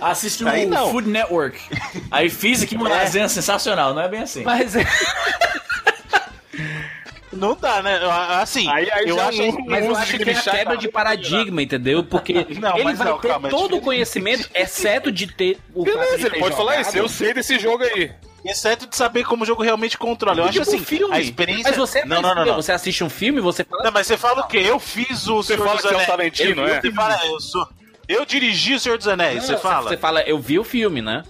[0.00, 0.90] Assiste Aí o não.
[0.90, 1.58] Food Network.
[2.10, 4.42] Aí fiz aqui uma lasanha sensacional, não é bem assim.
[4.42, 4.74] Mas,
[7.32, 8.00] Não dá, né?
[8.40, 9.38] Assim, Aí- aí eu já acho.
[9.40, 12.02] não- mas eu acho que é a deixar, quebra de paradigma, entendeu?
[12.02, 13.84] Porque Não, ele vai não, ter calma, é todo o diferente.
[13.84, 16.88] conhecimento, exceto de ter o Beleza, ele pode falar jogado.
[16.88, 16.98] isso.
[16.98, 18.10] Eu sei desse jogo aí.
[18.44, 20.38] Exceto de saber como o jogo realmente controla.
[20.40, 21.14] Eu acho Tipo assim, filme.
[21.14, 21.64] a experiência.
[21.68, 22.54] Mas você, não, não, não, não.
[22.56, 23.84] você assiste um filme, você fala.
[23.84, 24.62] Não, mas você fala o quê?
[24.66, 26.06] Eu fiz o Você Senhor fala dos que você é um Anéis.
[26.38, 26.80] Tarantino, eu, é?
[26.80, 27.68] Você fala, eu sou.
[28.08, 29.88] Eu dirigi o Senhor dos Anéis, você Não, fala?
[29.90, 31.22] Você fala, eu vi o filme, né?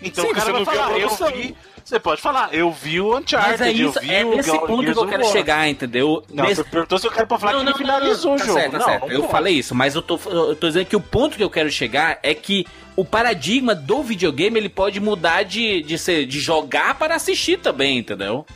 [0.00, 1.56] Então Sim, o cara você vai não viu a falar, eu vi.
[1.84, 4.50] Você pode falar, eu vi o Uncharted, Mas é isso, eu vi é o nesse
[4.50, 6.22] Gal- ponto que Gears eu of quero chegar, entendeu?
[6.32, 8.58] Não, Nesse- você perguntou se eu quero pra falar que ele finalizou tá o jogo.
[8.58, 9.06] Certo, tá não, certo.
[9.06, 9.32] não eu pode.
[9.32, 12.18] falei isso, mas eu tô, eu tô dizendo que o ponto que eu quero chegar
[12.22, 12.66] é que
[12.96, 17.98] o paradigma do videogame ele pode mudar de, de, ser, de jogar para assistir também,
[17.98, 18.46] entendeu?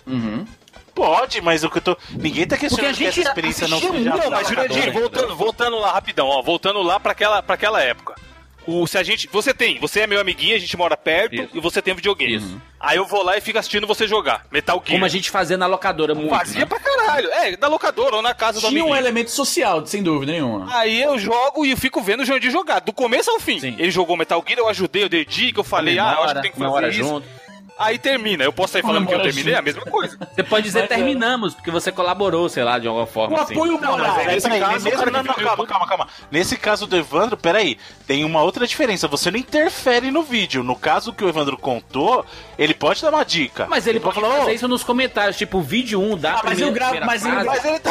[0.95, 1.97] Pode, mas o que eu tô.
[2.13, 3.93] Ninguém tá Porque a questionando que essa gente experiência não seja.
[3.93, 7.83] Não, mas Jurandir, avassaladora, voltando, voltando lá rapidão, ó, voltando lá pra aquela, pra aquela
[7.83, 8.15] época.
[8.67, 11.51] O, se a gente, você tem, você é meu amiguinho, a gente mora perto Isso.
[11.55, 12.35] e você tem um videogame.
[12.35, 12.61] Isso.
[12.81, 14.97] Aí eu vou lá e fico assistindo você jogar Metal Gear.
[14.97, 16.31] Como a gente fazia na locadora muito.
[16.31, 16.67] fazia né?
[16.67, 17.29] pra caralho.
[17.33, 20.67] É, da locadora ou na casa do Tinha um elemento social, sem dúvida nenhuma.
[20.77, 23.61] Aí eu jogo e eu fico vendo o Jandir jogar, do começo ao fim.
[23.61, 23.77] Sim.
[23.79, 26.35] Ele jogou Metal Gear, eu ajudei, eu dei dica, eu falei, Na ah, eu acho
[26.35, 26.99] que tem que na fazer hora isso.
[26.99, 27.27] junto.
[27.79, 30.17] Aí termina, eu posso sair falando que eu terminei, é a mesma coisa.
[30.35, 33.37] Você pode dizer Mas é- terminamos, porque você colaborou, sei lá, de alguma forma.
[33.37, 33.53] O assim.
[33.53, 33.99] apoio moral.
[33.99, 36.09] mas é- nesse Peraí, caso, mesmo- o cara não, não, calma, calma, calma.
[36.31, 39.07] Nesse caso do Evandro, peraí, tem uma outra diferença.
[39.09, 40.63] Você não interfere no vídeo.
[40.63, 42.25] No caso que o Evandro contou,
[42.59, 43.67] ele pode dar uma dica.
[43.69, 46.55] Mas ele pode falar, fazer "Ô, isso nos comentários, tipo, vídeo 1 da Ah, mas
[46.55, 47.91] primeira, eu gravo- mas eu- mas ele tá.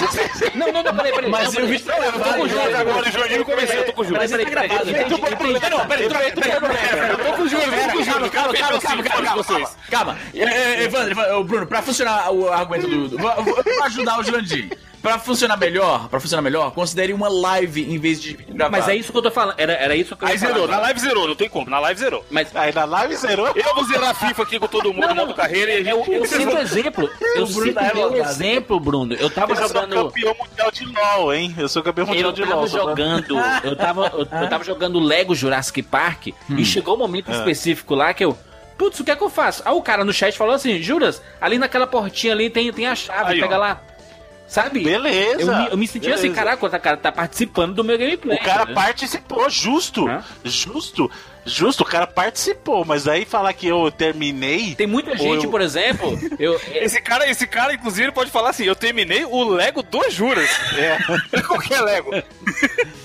[0.55, 1.29] Não, não, não, peraí, peraí.
[1.29, 2.77] Mas não, o vídeo tá Eu tô com o Júlio né?
[2.79, 4.19] agora, o Júlio não comecei, eu tô com o Júlio.
[4.19, 5.59] Mas ele tá Peraí, gravado, peraí, peraí, entendi.
[5.59, 7.97] peraí, Não, peraí, peraí, peraí, peraí, peraí, Eu tô com o Júlio, eu tô com
[7.99, 9.03] o Júlio, Calma, calma, calma,
[9.43, 13.07] calma, calma, Evandro, Evandro, Bruno, pra funcionar o argumento do.
[13.09, 14.78] do- Vou, ajudar o Jurandir.
[15.01, 18.71] pra funcionar melhor, pra funcionar melhor, considere uma live em vez de vídeo gravado.
[18.82, 19.53] Mas é isso que eu tô falando.
[19.59, 21.80] Era, era isso que eu Aí falar zerou, na live zerou, não tem como, na
[21.80, 22.26] live zerou.
[22.32, 23.51] Mas Aí na live zerou.
[23.55, 26.11] Eu vou zerar FIFA aqui com todo mundo no modo carreira e a eu, gente.
[26.13, 27.09] eu cito exemplo.
[27.36, 29.13] Eu cito tá meu exemplo, Bruno.
[29.13, 30.05] Eu tava Eu sou jogando.
[30.05, 31.55] campeão mundial de LOL, hein?
[31.55, 32.67] Eu sou campeão mundial Eu de tava LOL.
[32.67, 36.97] só pra- jogando, eu tava, eu, eu tava jogando Lego Jurassic Park e chegou um
[36.99, 38.36] momento específico lá que eu,
[38.78, 39.61] putz, o que é que eu faço?
[39.65, 42.95] Aí o cara no chat falou assim, Juras, ali naquela portinha ali tem, tem a
[42.95, 43.59] chave, Aí, pega ó.
[43.59, 43.82] lá.
[44.47, 44.84] Sabe?
[44.84, 45.41] Beleza.
[45.41, 46.36] Eu me, eu me senti assim, beleza.
[46.36, 48.38] caraca, o cara tá participando do meu gameplay.
[48.38, 48.76] O cara entendeu?
[48.76, 50.07] participou, justo.
[50.07, 50.23] Hã?
[50.43, 51.09] Justo.
[51.46, 54.74] Justo, o cara participou, mas aí falar que eu terminei.
[54.76, 58.64] Tem muita gente, eu- por exemplo, eu, Esse cara, esse cara, inclusive, pode falar assim:
[58.66, 60.50] eu terminei o Lego dos Juras.
[60.76, 60.98] É.
[61.41, 62.12] Qualquer Lego.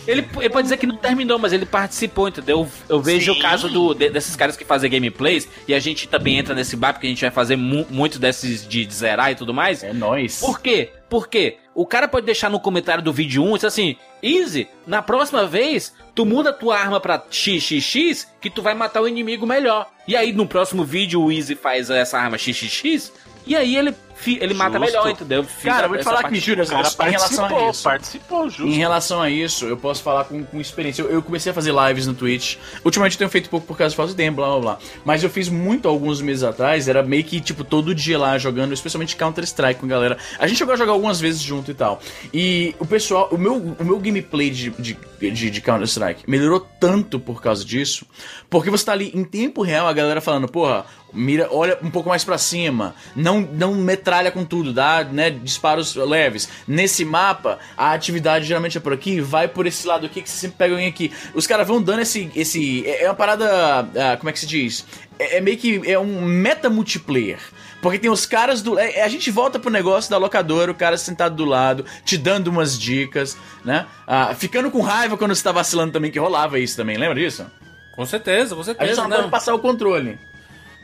[0.06, 2.68] Ele, ele pode dizer que não terminou, mas ele participou, entendeu?
[2.88, 3.38] Eu, eu vejo Sim.
[3.38, 6.74] o caso do, de- desses caras que fazem gameplays, e a gente também entra nesse
[6.76, 9.84] bar, porque a gente vai fazer mu muito desses de, de zerar e tudo mais.
[9.84, 10.40] É nóis.
[10.40, 10.90] Por quê?
[11.08, 11.56] Por quê?
[11.74, 15.46] O cara pode deixar no comentário do vídeo 1 e dizer assim: Easy, na próxima
[15.46, 19.88] vez, tu muda tua arma pra XXX que tu vai matar o inimigo melhor.
[20.06, 23.12] E aí no próximo vídeo o Easy faz essa arma XXX
[23.46, 24.86] e aí ele, fi- ele mata Justo.
[24.92, 25.44] melhor, entendeu?
[25.44, 27.82] Fiz Cara, eu vou te falar que, Júlio, O cara em relação a participou, isso.
[27.82, 28.66] participou, justo.
[28.66, 31.02] Em relação a isso, eu posso falar com, com experiência.
[31.02, 32.56] Eu, eu comecei a fazer lives no Twitch.
[32.84, 34.78] Ultimamente eu tenho feito pouco por causa de falta de tempo, blá blá blá.
[35.04, 36.88] Mas eu fiz muito alguns meses atrás.
[36.88, 40.18] Era meio que, tipo, todo dia lá jogando, especialmente Counter-Strike com a galera.
[40.38, 42.00] A gente chegou a jogar algumas vezes junto e tal.
[42.32, 47.18] E o pessoal, o meu, o meu gameplay de, de, de, de Counter-Strike melhorou tanto
[47.18, 48.04] por causa disso.
[48.48, 52.08] Porque você tá ali em tempo real, a galera falando, porra, mira, olha um pouco
[52.08, 53.74] mais pra cima, não, não
[54.10, 56.48] metralha com tudo, dá, né, disparos leves.
[56.66, 60.36] Nesse mapa, a atividade geralmente é por aqui, vai por esse lado aqui que você
[60.36, 61.12] sempre pega alguém aqui.
[61.32, 63.46] Os caras vão dando esse, esse, é é uma parada,
[63.96, 64.84] ah, como é que se diz?
[65.18, 67.38] É, é meio que é um meta multiplayer.
[67.80, 68.78] Porque tem os caras do.
[68.78, 72.48] é- a gente volta pro negócio da locadora, o cara sentado do lado, te dando
[72.48, 73.86] umas dicas, né?
[74.06, 77.46] Ah, ficando com raiva quando você tá vacilando também, que rolava isso também, lembra disso?
[77.94, 78.94] Com certeza, com A gente certeza.
[78.96, 79.16] só não, não.
[79.18, 80.18] pode passar o controle.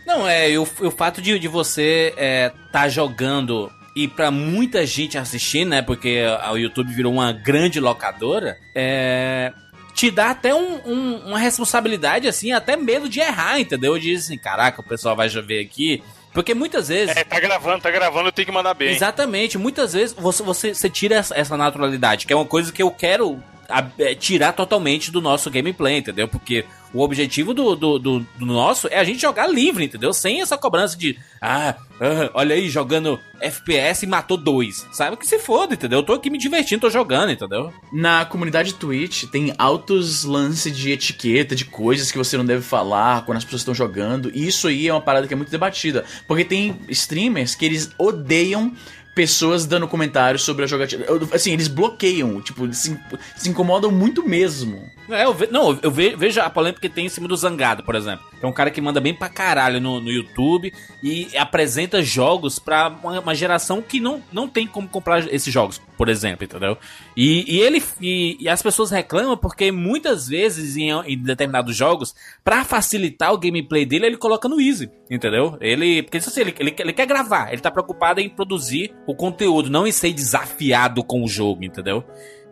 [0.06, 4.86] Não, é, e o, o fato de, de você é, tá jogando e pra muita
[4.86, 5.82] gente assistir, né?
[5.82, 9.52] Porque o YouTube virou uma grande locadora, é.
[9.94, 13.98] Te dá até um- um- uma responsabilidade, assim, até medo de errar, entendeu?
[13.98, 16.02] De assim, caraca, o pessoal vai ver aqui.
[16.34, 17.16] Porque muitas vezes.
[17.16, 18.90] É, tá gravando, tá gravando, eu tenho que mandar bem.
[18.90, 22.82] Exatamente, muitas vezes você, você, você tira essa, essa naturalidade, que é uma coisa que
[22.82, 26.28] eu quero a- é, tirar totalmente do nosso gameplay, entendeu?
[26.28, 30.12] Porque o objetivo do, do, do, do nosso é a gente jogar livre, entendeu?
[30.12, 34.86] Sem essa cobrança de, ah, ah, olha aí, jogando FPS e matou dois.
[34.92, 36.00] Sabe que se foda, entendeu?
[36.00, 37.72] Eu tô aqui me divertindo, tô jogando, entendeu?
[37.92, 43.24] Na comunidade Twitch tem altos lances de etiqueta, de coisas que você não deve falar
[43.24, 44.30] quando as pessoas estão jogando.
[44.34, 46.04] E isso aí é uma parada que é muito debatida.
[46.26, 48.72] Porque tem streamers que eles odeiam
[49.16, 51.06] pessoas dando comentários sobre a jogatina.
[51.32, 53.00] Assim, eles bloqueiam, tipo, eles se,
[53.34, 54.88] se incomodam muito mesmo.
[55.08, 57.82] É, eu ve- não, eu ve- vejo a polêmica que tem em cima do Zangado,
[57.82, 58.26] por exemplo.
[58.42, 60.70] É um cara que manda bem pra caralho no, no YouTube
[61.02, 65.80] e apresenta jogos pra uma, uma geração que não, não tem como comprar esses jogos,
[65.96, 66.76] por exemplo, entendeu?
[67.16, 72.14] E, e ele e, e as pessoas reclamam porque muitas vezes em, em determinados jogos,
[72.44, 75.56] pra facilitar o gameplay dele, ele coloca no easy, entendeu?
[75.60, 79.70] Ele, porque assim, ele, ele, ele quer gravar, ele tá preocupado em produzir o conteúdo,
[79.70, 82.04] não em ser desafiado com o jogo, entendeu?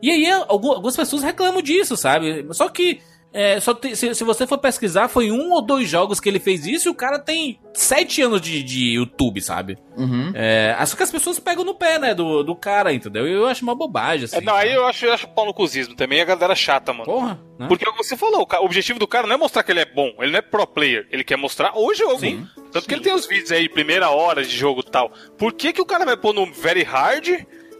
[0.03, 2.47] E aí algu- algumas pessoas reclamam disso, sabe?
[2.53, 3.01] Só que
[3.35, 6.39] é, só tem- se, se você for pesquisar, foi um ou dois jogos que ele
[6.39, 9.77] fez isso e o cara tem sete anos de, de YouTube, sabe?
[9.97, 10.31] Uhum.
[10.35, 13.27] É, só que as pessoas pegam no pé, né, do, do cara, entendeu?
[13.27, 14.37] E eu acho uma bobagem, assim.
[14.37, 17.05] É, não, aí eu acho, eu acho pau no cuzismo também, a galera chata, mano.
[17.05, 17.67] Porra, né?
[17.69, 19.81] Porque é o que você falou, o objetivo do cara não é mostrar que ele
[19.81, 22.21] é bom, ele não é pro player, ele quer mostrar o jogo.
[22.21, 22.47] Sim.
[22.73, 25.11] Tanto que ele tem os vídeos aí, primeira hora de jogo e tal.
[25.37, 27.29] Por que, que o cara vai pôr no very hard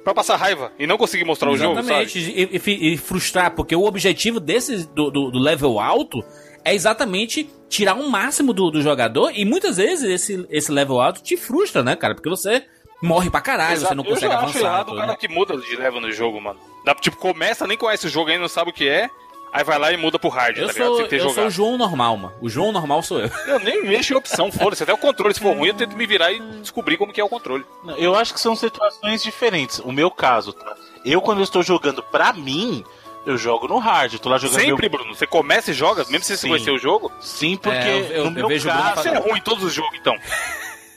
[0.05, 2.05] pra passar raiva e não conseguir mostrar o jogo, sabe?
[2.05, 6.23] Exatamente, e, e e frustrar, porque o objetivo desse do, do, do level alto
[6.65, 11.23] é exatamente tirar o máximo do, do jogador e muitas vezes esse, esse level alto
[11.23, 12.15] te frustra, né, cara?
[12.15, 12.65] Porque você
[13.03, 13.95] morre pra caralho, você Exato.
[13.95, 14.67] não eu consegue já acho avançar.
[14.67, 15.19] errado tudo, o cara né?
[15.19, 16.59] que muda de level no jogo, mano.
[16.85, 19.09] Dá, tipo, começa, nem conhece o jogo ainda, não sabe o que é,
[19.55, 20.87] aí vai lá e muda pro hard, Eu tá ligado?
[20.89, 22.35] sou, Sem ter eu sou o João normal, mano.
[22.41, 23.31] O João normal sou eu.
[23.47, 24.83] Eu nem mexo em opção, foda-se.
[24.83, 27.25] Até o controle, se for ruim, eu tento me virar e descobrir como que é
[27.25, 27.65] o controle.
[27.85, 29.79] Não, Eu acho que são situações diferentes.
[29.79, 30.75] O meu caso, tá?
[31.05, 32.85] Eu, quando eu estou jogando pra mim,
[33.25, 34.13] eu jogo no hard.
[34.15, 34.99] Eu tô lá jogando Sempre, meu...
[34.99, 35.15] Bruno.
[35.15, 37.11] Você começa e joga, mesmo sem você conhecer o jogo.
[37.21, 39.03] Sim, porque É, eu- eu- no eu meu vejo o Bruno caso...
[39.03, 40.17] Você é ruim em todos os jogos, então.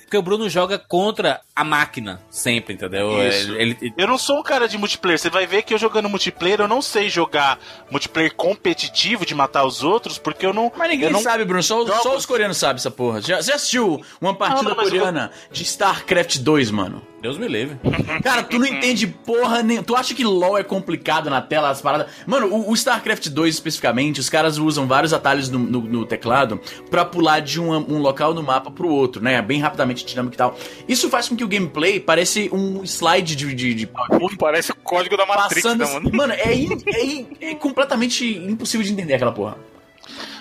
[0.01, 3.09] Porque o Bruno joga contra a máquina, sempre, entendeu?
[3.27, 3.51] Isso.
[3.55, 5.17] Ele, ele- Eu não sou um cara de multiplayer.
[5.19, 7.57] Você vai ver que eu jogando multiplayer, eu não sei jogar
[7.89, 10.71] multiplayer competitivo de matar os outros, porque eu não.
[10.77, 11.19] Mas ninguém não...
[11.19, 11.63] sabe, Bruno.
[11.63, 13.21] Só, só os coreanos sabem essa porra.
[13.21, 17.01] Já, já assistiu uma partida Não, não, mas eu- coreana de StarCraft 2, mano?
[17.19, 17.79] Deus me livre.
[18.23, 19.81] Cara, tu não entende porra nem.
[19.81, 22.07] Tu acha que LoL é complicado na tela, as paradas.
[22.27, 26.61] Mano, o, o StarCraft 2 especificamente, os caras usam vários atalhos no, no- no teclado
[26.91, 29.41] pra pular de um, um local no mapa pro outro, né?
[29.41, 30.55] Bem rapidamente, dinâmico e tal.
[30.87, 33.53] Isso faz com que o gameplay parece um slide de.
[33.55, 35.79] de, de PowerPoint Parece o código da Matrix, passando.
[35.85, 36.11] né, mano?
[36.13, 39.57] Mano, é, in- é in- é completamente impossível de entender aquela porra.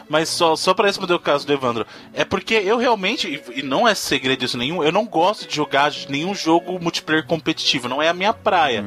[0.08, 1.84] Mas só, só pra responder o caso do Evandro,
[2.14, 5.56] é porque eu realmente, e- e não é segredo isso nenhum, eu não gosto de
[5.56, 8.84] jogar nenhum jogo multiplayer competitivo, não é a minha praia.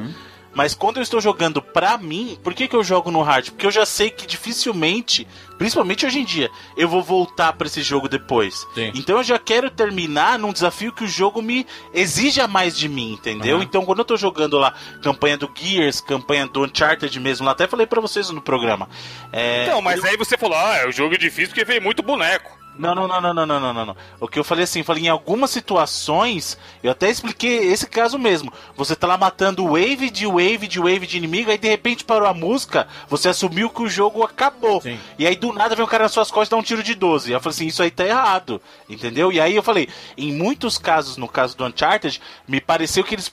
[0.52, 3.50] Mas quando eu estou jogando pra mim, por que, que eu jogo no hard?
[3.50, 5.26] Porque eu já sei que dificilmente,
[5.58, 8.66] principalmente hoje em dia, eu vou voltar pra esse jogo depois.
[8.74, 8.90] Sim.
[8.94, 13.12] Então eu já quero terminar num desafio que o jogo me exija mais de mim,
[13.12, 13.56] entendeu?
[13.56, 13.64] Aham.
[13.64, 17.66] Então quando eu tô jogando lá campanha do Gears, campanha do Uncharted mesmo, lá até
[17.66, 18.88] falei pra vocês no programa.
[19.32, 22.59] É, Então, mas aí você falou, ah, é o jogo difícil porque veio muito boneco.
[22.80, 23.96] Não, não, não, não, não, não, não, não.
[24.18, 28.50] O que eu falei assim, falei em algumas situações, eu até expliquei esse caso mesmo.
[28.74, 32.26] Você tá lá matando wave de wave de wave de inimigo, aí de repente parou
[32.26, 34.80] a música, você assumiu que o jogo acabou.
[34.80, 34.98] Sim.
[35.18, 36.94] E aí do nada vem um cara nas suas costas e dá um tiro de
[36.94, 37.30] 12.
[37.30, 39.30] Eu falei assim, isso aí tá errado, entendeu?
[39.30, 42.18] E aí eu falei, em muitos casos, no caso do Uncharted,
[42.48, 43.30] me pareceu que eles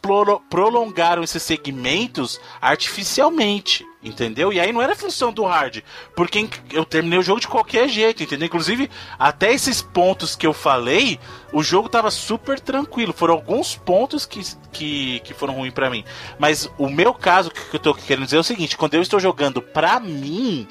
[0.49, 3.85] prolongaram esses segmentos artificialmente.
[4.01, 4.53] Entendeu?
[4.53, 5.81] E aí não era função do hard.
[6.15, 8.45] Porque eu terminei o jogo de qualquer jeito, entendeu?
[8.45, 11.19] Inclusive, até esses pontos que eu falei,
[11.51, 13.11] o jogo tava super tranquilo.
[13.11, 14.41] Foram alguns pontos que,
[14.71, 16.05] que, que foram ruins pra mim.
[16.37, 19.19] Mas o meu caso, que eu tô querendo dizer é o seguinte: quando eu estou
[19.19, 20.67] jogando pra mim.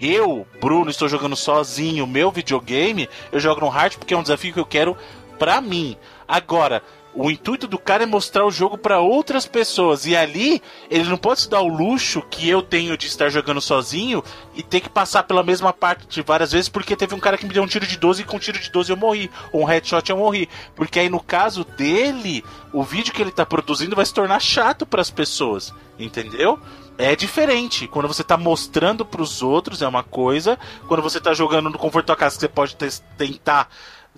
[0.00, 4.52] Eu, Bruno, estou jogando sozinho meu videogame, eu jogo no hard porque é um desafio
[4.52, 4.96] que eu quero
[5.38, 5.96] pra mim.
[6.26, 6.82] Agora,
[7.14, 10.60] o intuito do cara é mostrar o jogo pra outras pessoas e ali
[10.90, 14.22] ele não pode se dar o luxo que eu tenho de estar jogando sozinho
[14.54, 17.54] e ter que passar pela mesma parte várias vezes porque teve um cara que me
[17.54, 19.64] deu um tiro de 12 e com um tiro de 12 eu morri, ou um
[19.64, 20.48] headshot eu morri.
[20.74, 24.84] Porque aí no caso dele, o vídeo que ele tá produzindo vai se tornar chato
[24.84, 26.58] pras pessoas, entendeu?
[26.96, 27.88] É diferente.
[27.88, 30.58] Quando você tá mostrando pros outros é uma coisa.
[30.86, 32.76] Quando você tá jogando no conforto da casa, você pode
[33.16, 33.68] tentar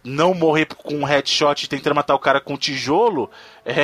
[0.07, 3.29] não morrer com um headshot tentar matar o cara com tijolo,
[3.65, 3.83] é,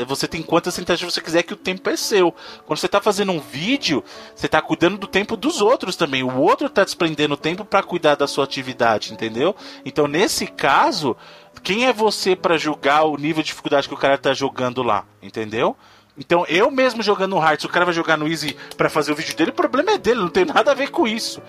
[0.00, 2.34] é- você tem quantas tentativas você quiser que o tempo é seu.
[2.64, 4.02] Quando você tá fazendo um vídeo,
[4.34, 6.22] você tá cuidando do tempo dos outros também.
[6.22, 9.54] O outro tá desprendendo tempo pra cuidar da sua atividade, entendeu?
[9.84, 11.16] Então, nesse caso,
[11.62, 15.04] quem é você pra julgar o nível de dificuldade que o cara tá jogando lá,
[15.20, 15.76] entendeu?
[16.18, 19.10] Então, eu mesmo jogando no hard, se o cara vai jogar no easy pra fazer
[19.10, 21.40] o vídeo dele, o problema é dele, não tem nada a ver com isso.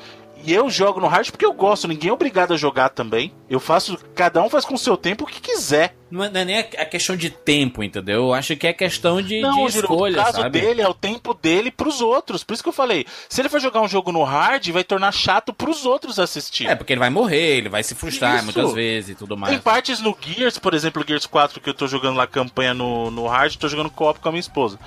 [0.44, 3.34] E eu jogo no hard porque eu gosto, ninguém é obrigado a jogar também.
[3.50, 5.96] Eu faço, cada um faz com o seu tempo o que quiser.
[6.10, 8.24] Não é, é nem a questão de tempo, entendeu?
[8.24, 10.60] Eu acho que é questão de, Não, de escolha, o caso sabe?
[10.60, 12.44] dele é o tempo dele pros outros.
[12.44, 15.12] Por isso que eu falei, se ele for jogar um jogo no hard, vai tornar
[15.14, 16.68] chato pros outros assistir.
[16.68, 18.46] É, porque ele vai morrer, ele vai se frustrar Isso.
[18.46, 19.54] muitas vezes e tudo mais.
[19.54, 23.10] Tem partes no Gears, por exemplo, Gears 4, que eu tô jogando lá campanha no,
[23.10, 24.80] no hard, tô jogando co-op com a minha esposa.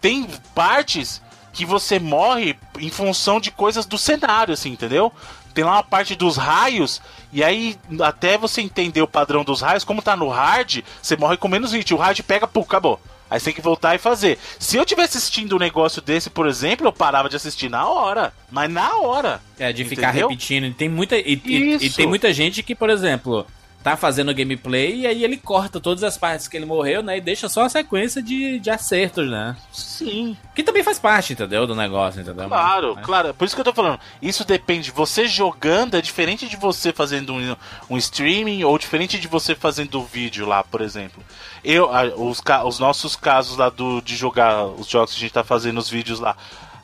[0.00, 1.20] Tem partes
[1.58, 5.12] que você morre em função de coisas do cenário, assim, entendeu?
[5.52, 7.02] Tem lá uma parte dos raios,
[7.32, 11.36] e aí, até você entender o padrão dos raios, como tá no hard, você morre
[11.36, 11.92] com menos hit.
[11.92, 13.00] O hard pega, pô, acabou.
[13.28, 14.38] Aí você tem que voltar e fazer.
[14.56, 18.32] Se eu tivesse assistindo um negócio desse, por exemplo, eu parava de assistir na hora.
[18.52, 19.40] Mas na hora.
[19.58, 20.28] É, de ficar Entendeu?
[20.28, 20.64] repetindo.
[20.66, 23.44] E tem muita, e, e- e tem muita gente que, por exemplo,
[23.92, 27.18] tá fazendo gameplay e aí ele corta todas as partes que ele morreu, né?
[27.18, 29.56] E deixa só a sequência de, de acertos, né?
[29.72, 30.36] Sim.
[30.54, 31.66] Que também faz parte, entendeu?
[31.66, 32.48] Do negócio, entendeu?
[32.48, 33.34] Claro, Mas- claro.
[33.34, 33.98] Por isso que eu tô falando.
[34.20, 34.90] Isso depende.
[34.90, 37.56] Você jogando é diferente de você fazendo um,
[37.90, 41.22] um streaming ou diferente de você fazendo vídeo lá, por exemplo.
[41.64, 45.32] Eu, a- os, os nossos casos lá do, de jogar os jogos que a gente
[45.32, 46.36] tá fazendo os vídeos lá.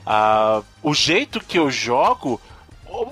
[0.06, 2.40] ah, o jeito que eu jogo.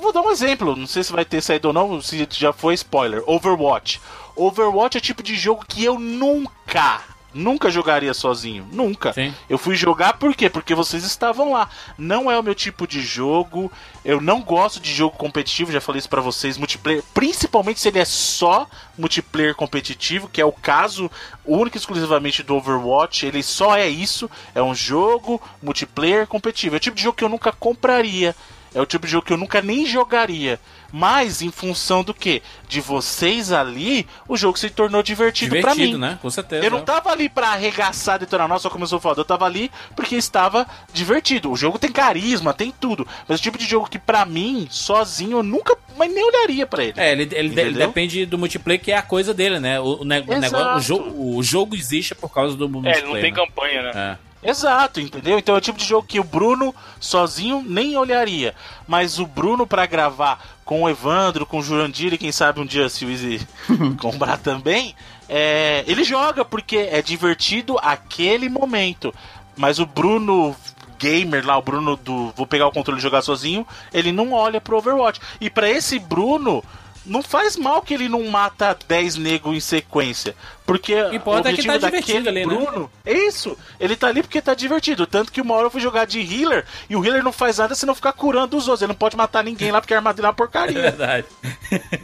[0.00, 2.74] Vou dar um exemplo, não sei se vai ter saído ou não, se já foi
[2.74, 3.22] spoiler.
[3.26, 4.00] Overwatch.
[4.36, 7.02] Overwatch é o tipo de jogo que eu nunca,
[7.34, 8.66] nunca jogaria sozinho.
[8.72, 9.12] Nunca.
[9.12, 9.34] Sim.
[9.48, 10.48] Eu fui jogar por quê?
[10.48, 11.68] Porque vocês estavam lá.
[11.98, 13.70] Não é o meu tipo de jogo.
[14.04, 16.56] Eu não gosto de jogo competitivo, já falei isso pra vocês.
[16.56, 18.66] Multiplayer, principalmente se ele é só
[18.96, 21.10] multiplayer competitivo, que é o caso
[21.44, 23.26] único e exclusivamente do Overwatch.
[23.26, 24.30] Ele só é isso.
[24.54, 26.76] É um jogo multiplayer competitivo.
[26.76, 28.34] É o tipo de jogo que eu nunca compraria.
[28.74, 30.58] É o tipo de jogo que eu nunca nem jogaria.
[30.94, 32.42] Mas em função do que?
[32.68, 35.98] De vocês ali, o jogo se tornou divertido, pra Divertido, mim.
[35.98, 36.18] né?
[36.20, 36.62] Com certeza.
[36.66, 39.20] Eu não tava ali pra arregaçar, detonar, nossa, começou foda.
[39.22, 41.50] Eu tava ali porque estava divertido.
[41.50, 43.08] O jogo tem carisma, tem tudo.
[43.26, 46.84] Mas o tipo de jogo que pra mim, sozinho, eu nunca, mas nem olharia pra
[46.84, 46.94] ele.
[47.00, 47.86] É, ele, ele, de- Entendeu?
[47.86, 49.80] depende do multiplayer, que é a coisa dele, né?
[49.80, 52.98] O, o, ne- o negócio, o, jogo, o jogo existe por causa do É, multiplayer.
[53.02, 53.36] ele não tem né?
[53.46, 54.18] campanha, né?
[54.28, 54.31] É.
[54.42, 55.38] Exato, entendeu?
[55.38, 58.54] Então é o tipo de jogo que o Bruno sozinho nem olharia.
[58.88, 62.66] Mas o Bruno pra gravar com o Evandro, com o Jurandir e quem sabe um
[62.66, 63.46] dia se o Easy
[64.00, 64.96] comprar também,
[65.28, 69.14] é, ele joga porque é divertido aquele momento.
[69.56, 70.56] Mas o Bruno
[70.98, 74.60] gamer lá, o Bruno do vou pegar o controle e jogar sozinho, ele não olha
[74.60, 75.20] pro Overwatch.
[75.40, 76.64] E pra esse Bruno
[77.04, 80.34] não faz mal que ele não mata 10 negros em sequência.
[80.64, 82.54] Porque O importa é que tá divertido ali, né?
[82.54, 83.56] Bruno, é isso.
[83.80, 85.06] Ele tá ali porque tá divertido.
[85.06, 87.74] Tanto que uma hora eu fui jogar de healer e o healer não faz nada
[87.74, 88.82] se não ficar curando os outros.
[88.82, 90.80] Ele não pode matar ninguém lá porque a armadilha é uma É porcaria.
[90.80, 91.26] verdade.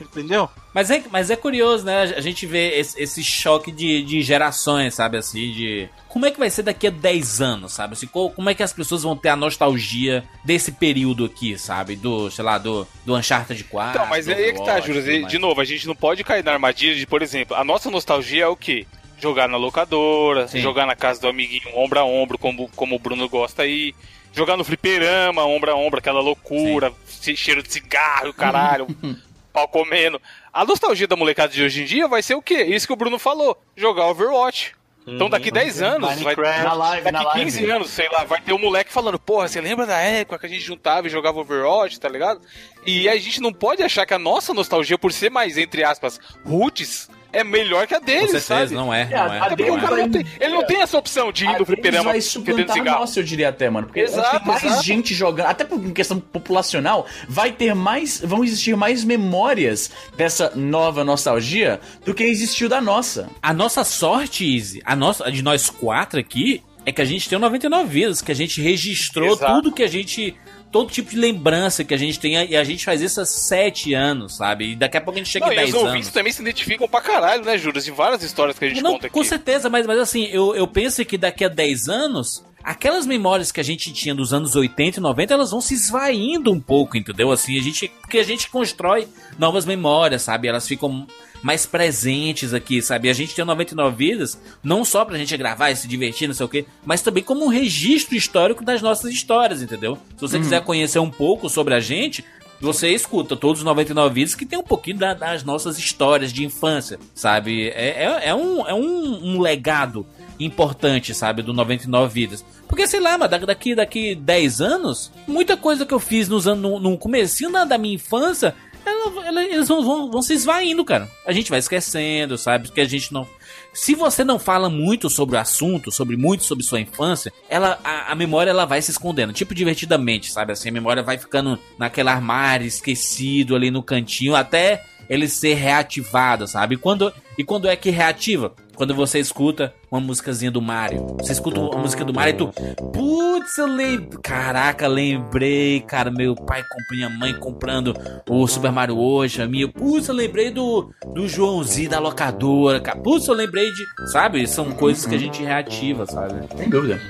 [0.01, 0.49] entendeu?
[0.75, 2.03] Mas é, mas é curioso, né?
[2.17, 5.17] A gente vê esse, esse choque de, de gerações, sabe?
[5.17, 5.89] Assim, de.
[6.09, 7.93] Como é que vai ser daqui a 10 anos, sabe?
[7.95, 11.97] Assim, co- como é que as pessoas vão ter a nostalgia desse período aqui, sabe?
[11.97, 13.91] Do, sei lá, do, do Uncharted 4.
[13.99, 15.05] Então, mas do é aí que tá, Juras.
[15.07, 15.27] mais.
[15.27, 18.48] De novo, a gente não pode cair na armadilha de, por exemplo, a nossa nostalgia
[18.49, 18.87] é o quê?
[19.21, 20.61] Jogar na locadora, Sim.
[20.61, 23.95] jogar na casa do amiguinho ombro a ombro, como, como o Bruno gosta aí.
[24.33, 28.87] Jogar no fliperama, ombro a ombro, aquela loucura, che- cheiro de cigarro, caralho,
[29.53, 30.21] pau comendo.
[30.53, 32.63] A nostalgia da molecada de hoje em dia vai ser o quê?
[32.65, 34.77] Isso que o Bruno falou, jogar Overwatch.
[35.11, 36.37] Então daqui 10 anos, vai.
[36.37, 37.45] Na live, daqui na live.
[37.47, 40.45] 15 anos, sei lá, vai ter um moleque falando, porra, você lembra da época que
[40.45, 42.43] a gente juntava e jogava Overwatch, tá ligado?
[42.85, 46.21] E a gente não pode achar que a nossa nostalgia, por ser mais, entre aspas,
[46.45, 48.75] roots, é melhor que a Com deles, certeza, sabe?
[48.75, 49.03] não é.
[49.03, 49.81] É, Não é, a É porque não o é.
[49.81, 52.71] cara não tem, ele não tem essa opção de ir A no fliperama vai suplantar
[52.71, 53.01] a cigarro.
[53.01, 53.87] nossa, eu diria até, mano.
[53.89, 54.83] Porque Exato, acho que mais exato.
[54.83, 61.05] gente jogando, até por questão populacional, vai ter mais, vão existir mais memórias dessa nova
[61.05, 63.29] nostalgia do que existiu da nossa.
[63.43, 67.29] A nossa sorte, Easy, a nossa, a de nós quatro aqui, é que a gente
[67.29, 69.53] tem o 99 vidas, que a gente registrou Exato.
[69.53, 70.35] tudo que a gente.
[70.71, 73.95] Todo tipo de lembrança que a gente tem, e a gente faz isso há sete
[73.95, 74.73] anos, sabe?
[74.73, 75.87] E daqui a pouco a gente chega Não, em e os 10 anos.
[75.89, 77.85] ouvintes também se identificam pra caralho, né, Juras?
[77.87, 79.15] De várias histórias que a gente Não, conta aqui.
[79.15, 83.51] com certeza, mas, mas assim, eu, eu penso que daqui a 10 anos, aquelas memórias
[83.51, 86.99] que a gente tinha dos anos 80 e 90, elas vão se esvaindo um pouco,
[86.99, 87.33] entendeu?
[87.33, 87.89] Assim, a gente.
[88.03, 89.09] Porque a gente constrói
[89.39, 90.49] novas memórias, sabe?
[90.49, 91.07] Elas ficam
[91.43, 93.09] mais presentes aqui, sabe?
[93.09, 96.35] A gente tem o 99 vidas, não só pra gente gravar e se divertir, não
[96.35, 99.97] sei o quê, mas também como um registro histórico das nossas histórias, entendeu?
[100.17, 102.25] Se você quiser conhecer um pouco sobre a gente,
[102.61, 106.45] você escuta todos os 99 vídeos que tem um pouquinho da- das nossas histórias de
[106.45, 107.69] infância, sabe?
[107.69, 110.05] É, é, é um, é um, um legado
[110.41, 111.43] importante, sabe?
[111.43, 112.45] Do 99 vidas.
[112.69, 116.63] Porque, sei lá, mas daqui, daqui 10 anos, muita coisa que eu fiz nos anos,
[116.63, 118.55] no, no comecinho da minha infância,
[118.89, 121.09] ela- ela- eles vão, vão, vão se esvaindo, cara.
[121.27, 122.69] A gente vai esquecendo, sabe?
[122.69, 123.27] Porque a gente não.
[123.73, 128.13] Se você não fala muito sobre o assunto, sobre muito sobre sua infância, ela a,
[128.13, 130.53] a memória ela vai se escondendo, tipo divertidamente, sabe?
[130.53, 136.47] Assim, a memória vai ficando naquele armário esquecido ali no cantinho até ele ser reativado,
[136.47, 136.75] sabe?
[136.75, 138.53] E quando, e quando é que reativa?
[138.75, 141.17] Quando você escuta uma musicazinha do Mario.
[141.19, 142.49] Você escuta uma música do Mario e tu.
[142.93, 144.21] Putz, eu lembro.
[144.23, 146.13] Caraca, lembrei, cara.
[146.13, 147.97] Meu pai comprou, minha mãe comprando
[148.29, 149.43] o Super Mario hoje.
[149.43, 149.67] A minha.
[149.67, 153.01] Putz, eu lembrei do, do Joãozinho da locadora, cara.
[153.01, 153.85] Putz, eu lembrei de.
[154.13, 154.47] Sabe?
[154.47, 156.47] São coisas que a gente reativa, sabe?
[156.57, 157.01] Sem dúvida.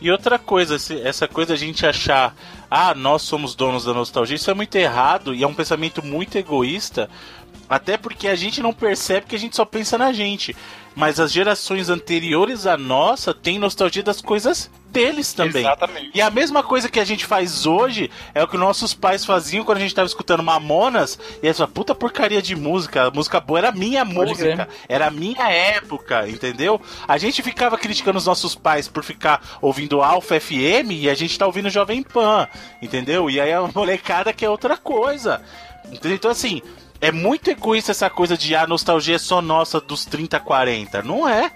[0.00, 2.34] E outra coisa, essa coisa a gente achar,
[2.70, 6.36] ah, nós somos donos da nostalgia, isso é muito errado e é um pensamento muito
[6.38, 7.10] egoísta,
[7.68, 10.54] até porque a gente não percebe que a gente só pensa na gente.
[10.94, 15.62] Mas as gerações anteriores à nossa têm nostalgia das coisas deles também.
[15.62, 16.10] Exatamente.
[16.14, 19.64] E a mesma coisa que a gente faz hoje é o que nossos pais faziam
[19.64, 21.18] quando a gente tava escutando Mamonas.
[21.42, 24.68] E essa puta porcaria de música, a música boa era minha Pode música, crer.
[24.88, 26.80] era a minha época, entendeu?
[27.06, 31.38] A gente ficava criticando os nossos pais por ficar ouvindo Alpha FM e a gente
[31.38, 32.48] tá ouvindo Jovem Pan,
[32.80, 33.30] entendeu?
[33.30, 35.42] E aí a molecada quer outra coisa.
[35.86, 36.16] Entendeu?
[36.16, 36.60] Então assim,
[37.00, 41.02] é muito egoísta essa coisa de a nostalgia é só nossa dos 30, 40.
[41.02, 41.52] Não é.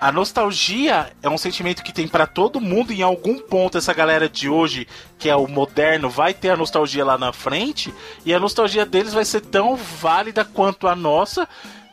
[0.00, 2.92] A nostalgia é um sentimento que tem pra todo mundo.
[2.92, 4.86] Em algum ponto, essa galera de hoje,
[5.18, 7.92] que é o moderno, vai ter a nostalgia lá na frente.
[8.24, 11.48] E a nostalgia deles vai ser tão válida quanto a nossa.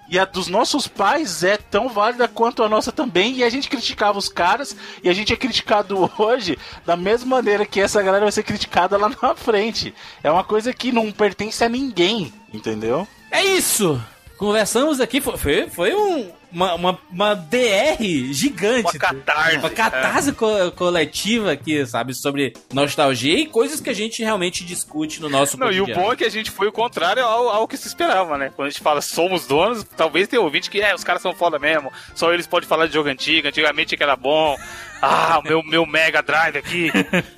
[0.07, 3.37] E a dos nossos pais é tão válida quanto a nossa também.
[3.37, 4.77] E a gente criticava os caras.
[5.03, 8.97] E a gente é criticado hoje da mesma maneira que essa galera vai ser criticada
[8.97, 9.95] lá na frente.
[10.23, 13.07] É uma coisa que não pertence a ninguém, entendeu?
[13.31, 13.99] É isso!
[14.37, 17.97] Conversamos aqui, foi, foi um uma, uma, uma DR
[18.31, 18.83] gigante.
[18.83, 19.57] Uma catarse.
[19.57, 22.13] Uma catarse co- coletiva aqui, sabe?
[22.13, 26.01] Sobre nostalgia e coisas que a gente realmente discute no nosso Não, e o cotidiano.
[26.07, 28.51] bom é que a gente foi o contrário ao, ao que se esperava, né?
[28.55, 31.59] Quando a gente fala somos donos, talvez tenha ouvinte que, é, os caras são foda
[31.59, 34.55] mesmo, só eles podem falar de jogo antigo, antigamente que era bom,
[35.01, 36.91] ah, o meu, meu Mega Drive aqui.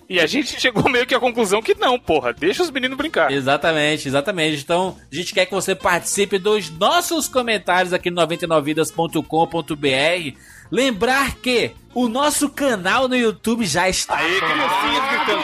[0.10, 3.32] e a gente chegou meio que à conclusão que não, porra, deixa os meninos brincar.
[3.32, 4.64] Exatamente, exatamente.
[4.64, 10.38] Então, a gente quer que você participe dos nossos comentários aqui no 99vidas.com.br.
[10.70, 15.44] Lembrar que o nosso canal no YouTube já está Aí, criancinhas gritando.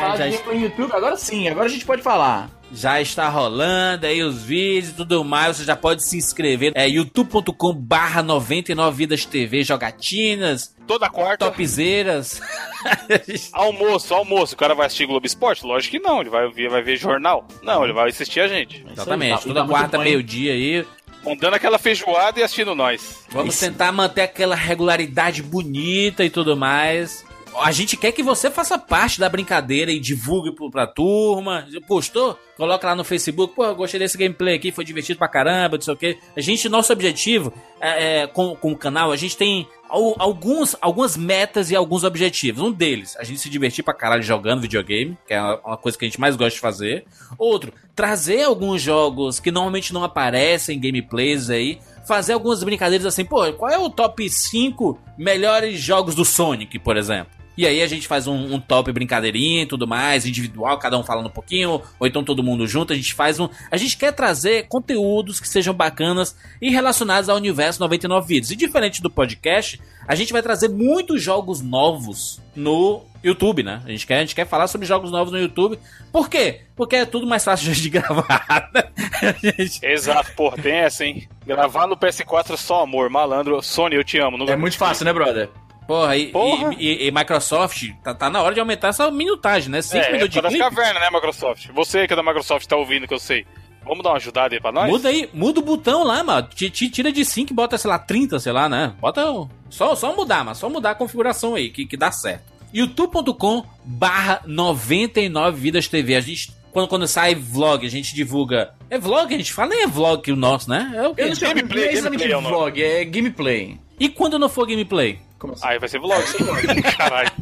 [0.00, 2.50] Fala já de gameplay no YouTube, agora sim, agora a gente pode falar.
[2.72, 5.56] Já está rolando aí os vídeos e tudo mais.
[5.56, 6.72] Você já pode se inscrever.
[6.74, 11.46] É youtube.com barra 99 Vidas TV, jogatinas, Toda quarta.
[11.46, 12.40] topzeiras.
[13.52, 14.54] Almoço, almoço.
[14.54, 15.64] O cara vai assistir Globo Esporte?
[15.64, 16.20] Lógico que não.
[16.20, 17.46] Ele vai ver, vai ver jornal.
[17.62, 18.84] Não, ele vai assistir a gente.
[18.90, 20.86] Exatamente, Isso toda quarta, meio-dia aí.
[21.24, 23.24] Mandando aquela feijoada e assistindo nós.
[23.30, 27.24] Vamos tentar manter aquela regularidade bonita e tudo mais.
[27.58, 31.66] A gente quer que você faça parte da brincadeira e divulgue pra turma.
[31.86, 32.38] Postou?
[32.56, 33.54] Coloca lá no Facebook.
[33.54, 36.18] Pô, gostei desse gameplay aqui, foi divertido pra caramba, não sei o quê.
[36.36, 40.76] A gente, nosso objetivo é, é, com, com o canal, a gente tem al- alguns,
[40.80, 42.62] algumas metas e alguns objetivos.
[42.62, 46.04] Um deles, a gente se divertir pra caralho jogando videogame, que é uma coisa que
[46.04, 47.04] a gente mais gosta de fazer.
[47.38, 51.78] Outro, trazer alguns jogos que normalmente não aparecem em gameplays aí.
[52.06, 56.96] Fazer algumas brincadeiras assim, pô, qual é o top 5 melhores jogos do Sonic, por
[56.96, 57.39] exemplo?
[57.56, 61.02] E aí a gente faz um, um top brincadeirinha e tudo mais, individual, cada um
[61.02, 63.48] falando um pouquinho, ou então todo mundo junto, a gente faz um...
[63.70, 68.50] A gente quer trazer conteúdos que sejam bacanas e relacionados ao universo 99 Vidas.
[68.50, 73.82] E diferente do podcast, a gente vai trazer muitos jogos novos no YouTube, né?
[73.84, 75.78] A gente quer, a gente quer falar sobre jogos novos no YouTube.
[76.10, 76.62] Por quê?
[76.74, 78.70] Porque é tudo mais fácil de gravar.
[78.74, 79.34] né?
[79.42, 81.28] Gente- Exato, porra, tem essa, hein?
[81.46, 83.60] Gravar no PS4 é só amor, malandro.
[83.62, 84.48] Sony, eu te amo.
[84.50, 85.48] É muito fácil, né, brother?
[85.90, 86.74] Porra, e, Porra.
[86.78, 89.82] e- e- e Microsoft, tá, tá na hora de aumentar essa minutagem, né?
[89.82, 90.64] 5 É, minutos de é das clipe.
[90.68, 91.66] cavernas, né, Microsoft?
[91.74, 93.44] Você que é da Microsoft tá ouvindo, que eu sei.
[93.84, 94.88] Vamos dar uma ajudada aí pra nós?
[94.88, 96.46] Muda aí, muda o botão lá, mano.
[96.54, 98.92] Ti- ti- Tira de 5 e bota, sei lá, 30, sei lá, né?
[99.00, 99.24] Bota.
[99.68, 102.44] Só, só mudar, mas só mudar a configuração aí, que, que dá certo.
[102.72, 106.14] youtube.com barra 99 Vidas TV.
[106.14, 106.52] A gente.
[106.70, 108.74] Quando, quando sai vlog, a gente divulga.
[108.88, 109.70] É vlog que a gente fala?
[109.70, 110.92] Nem é vlog que o nosso, né?
[110.94, 111.22] É o quê?
[111.22, 112.54] Eu não sei, Gameplay, não é exatamente gameplay é o nome.
[112.54, 113.78] vlog, é gameplay.
[113.98, 115.18] E quando não for gameplay?
[115.40, 115.66] Como assim?
[115.66, 116.22] Aí vai ser vlog.
[116.96, 117.32] Caralho.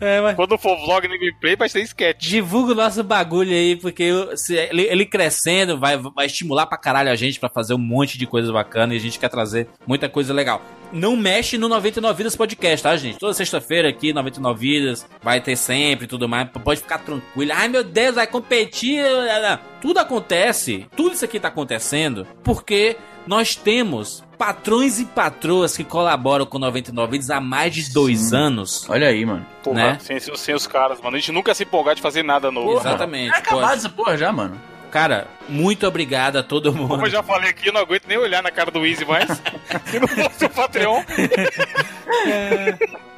[0.00, 0.34] É, mas.
[0.34, 2.26] Quando for vlog no gameplay, vai ser sketch.
[2.26, 4.10] Divulga o nosso bagulho aí, porque
[4.70, 8.26] ele, ele crescendo vai, vai estimular pra caralho a gente pra fazer um monte de
[8.26, 10.62] coisa bacana e a gente quer trazer muita coisa legal.
[10.90, 13.18] Não mexe no 99 Vidas Podcast, tá, gente?
[13.18, 16.48] Toda sexta-feira aqui, 99 Vidas, vai ter sempre e tudo mais.
[16.64, 17.52] Pode ficar tranquilo.
[17.54, 19.04] Ai, meu Deus, vai competir.
[19.82, 22.96] Tudo acontece, tudo isso aqui tá acontecendo porque
[23.26, 28.88] nós temos patrões e patroas que colaboram com 99 Vidas há mais de dois anos.
[28.88, 29.44] Olha aí, mano.
[29.62, 29.98] Porra, Né?
[30.00, 31.14] sem, sem os caras, mano.
[31.14, 32.78] A gente nunca se empolgar de fazer nada novo.
[32.78, 33.34] Exatamente.
[33.34, 34.58] É acabado essa porra já, mano.
[34.90, 36.88] Cara, muito obrigado a todo mundo.
[36.88, 39.28] Como eu já falei aqui, eu não aguento nem olhar na cara do Easy mais.
[39.86, 41.02] Se não fosse o Patreon.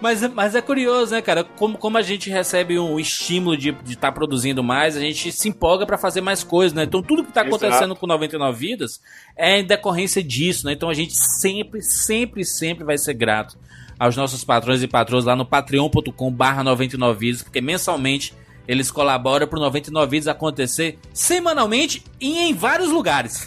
[0.02, 1.44] Mas, mas é curioso, né, cara?
[1.44, 5.86] Como, como a gente recebe um estímulo de estar produzindo mais, a gente se empolga
[5.86, 6.82] pra fazer mais coisas, né?
[6.82, 7.56] Então tudo que tá Exato.
[7.56, 9.00] acontecendo com 99 Vidas
[9.36, 10.72] é em decorrência disso, né?
[10.72, 13.56] Então a gente sempre, sempre, sempre vai ser grato
[13.96, 18.34] aos nossos patrões e patroas lá no patreon.com barra 99 Vidas, porque mensalmente
[18.66, 23.44] eles colaboram pro 99 Vidas acontecer semanalmente e em vários lugares.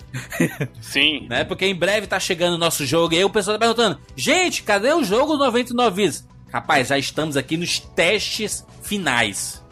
[0.80, 1.26] Sim.
[1.28, 1.44] né?
[1.44, 3.14] Porque em breve tá chegando o nosso jogo.
[3.14, 6.26] E aí o pessoal tá perguntando: gente, cadê o jogo 99 vidas?
[6.52, 9.62] Rapaz, já estamos aqui nos testes finais.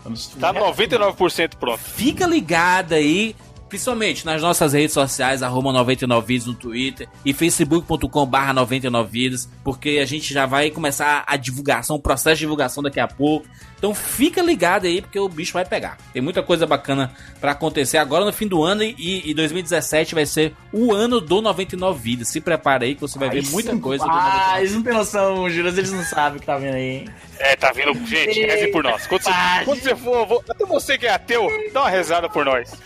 [0.40, 1.78] Tá 99% pronto.
[1.78, 3.36] Fica ligado aí,
[3.70, 9.48] principalmente nas nossas redes sociais, arroba 99 vidas no Twitter e facebook.com barra 99 vidas,
[9.64, 13.46] porque a gente já vai começar a divulgação, o processo de divulgação daqui a pouco.
[13.78, 15.96] Então fica ligado aí, porque o bicho vai pegar.
[16.12, 20.26] Tem muita coisa bacana pra acontecer agora no fim do ano e, e 2017 vai
[20.26, 22.28] ser o ano do 99 vidas.
[22.28, 24.92] Se prepara aí que você vai ver muita coisa do 99 Ah, eles não têm
[24.92, 27.06] noção, Juras, eles não sabem o que tá vendo aí.
[27.40, 27.92] É, tá vindo.
[28.06, 29.06] Gente, reze por nós.
[29.06, 29.30] Quando você,
[29.64, 32.70] quando você for, vou- até você que é ateu, dá uma rezada por nós.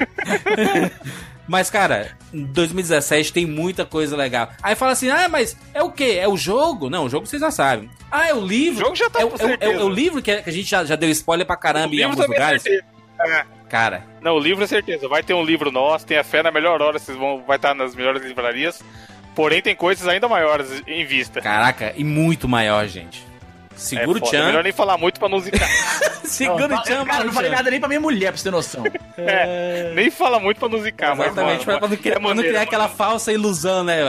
[1.47, 4.49] Mas, cara, em 2017 tem muita coisa legal.
[4.63, 6.17] Aí fala assim: ah, mas é o quê?
[6.19, 6.89] É o jogo?
[6.89, 7.91] Não, o jogo vocês já sabem.
[8.11, 8.79] Ah, é o livro?
[8.81, 10.65] O jogo já tá é, é o- é o- é o livro que, a gente
[10.65, 12.65] já, já deu spoiler pra caramba O em livro alguns é lugares.
[12.67, 13.45] É.
[13.69, 15.07] Cara, Não, o livro é certeza.
[15.07, 17.95] Vai ter um livro nosso, tenha fé na melhor hora, vocês vão vai estar nas
[17.95, 18.83] melhores livrarias.
[19.35, 21.41] Porém, tem coisas ainda maiores em vista.
[21.43, 23.23] caraca, e muito maior, gente.
[23.75, 24.47] É Segura o foda, Chan.
[24.47, 25.69] melhor nem falar muito pra não zicar.
[26.25, 28.83] Segura o tchan, Cara, não falei nada nem pra minha mulher, pra você ter noção.
[29.17, 31.29] É, nem fala muito pra não zicar, mas.
[31.29, 34.03] Exatamente, mano, pra, não criar, é pra não maneiro, criar aquela falsa ilusão, né?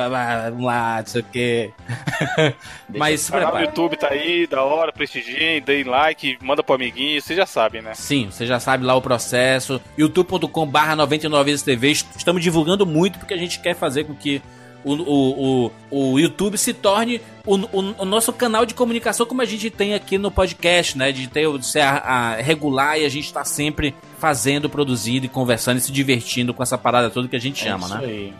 [0.49, 1.71] Vamos lá, não sei o quê.
[2.89, 3.65] Mas se O do prepara.
[3.65, 7.93] YouTube tá aí, da hora, prestigiem, deem like, manda pro amiguinho, vocês já sabem, né?
[7.93, 9.79] Sim, você já sabe lá o processo.
[9.97, 11.91] youtube.com barra 99 vezes TV.
[11.91, 14.41] Estamos divulgando muito porque a gente quer fazer com que
[14.85, 19.41] o, o, o, o YouTube se torne o, o, o nosso canal de comunicação como
[19.41, 21.11] a gente tem aqui no podcast, né?
[21.11, 25.29] De ter de ser a, a regular e a gente tá sempre fazendo, produzindo e
[25.29, 27.95] conversando e se divertindo com essa parada toda que a gente chama, é né?
[27.95, 28.33] isso aí.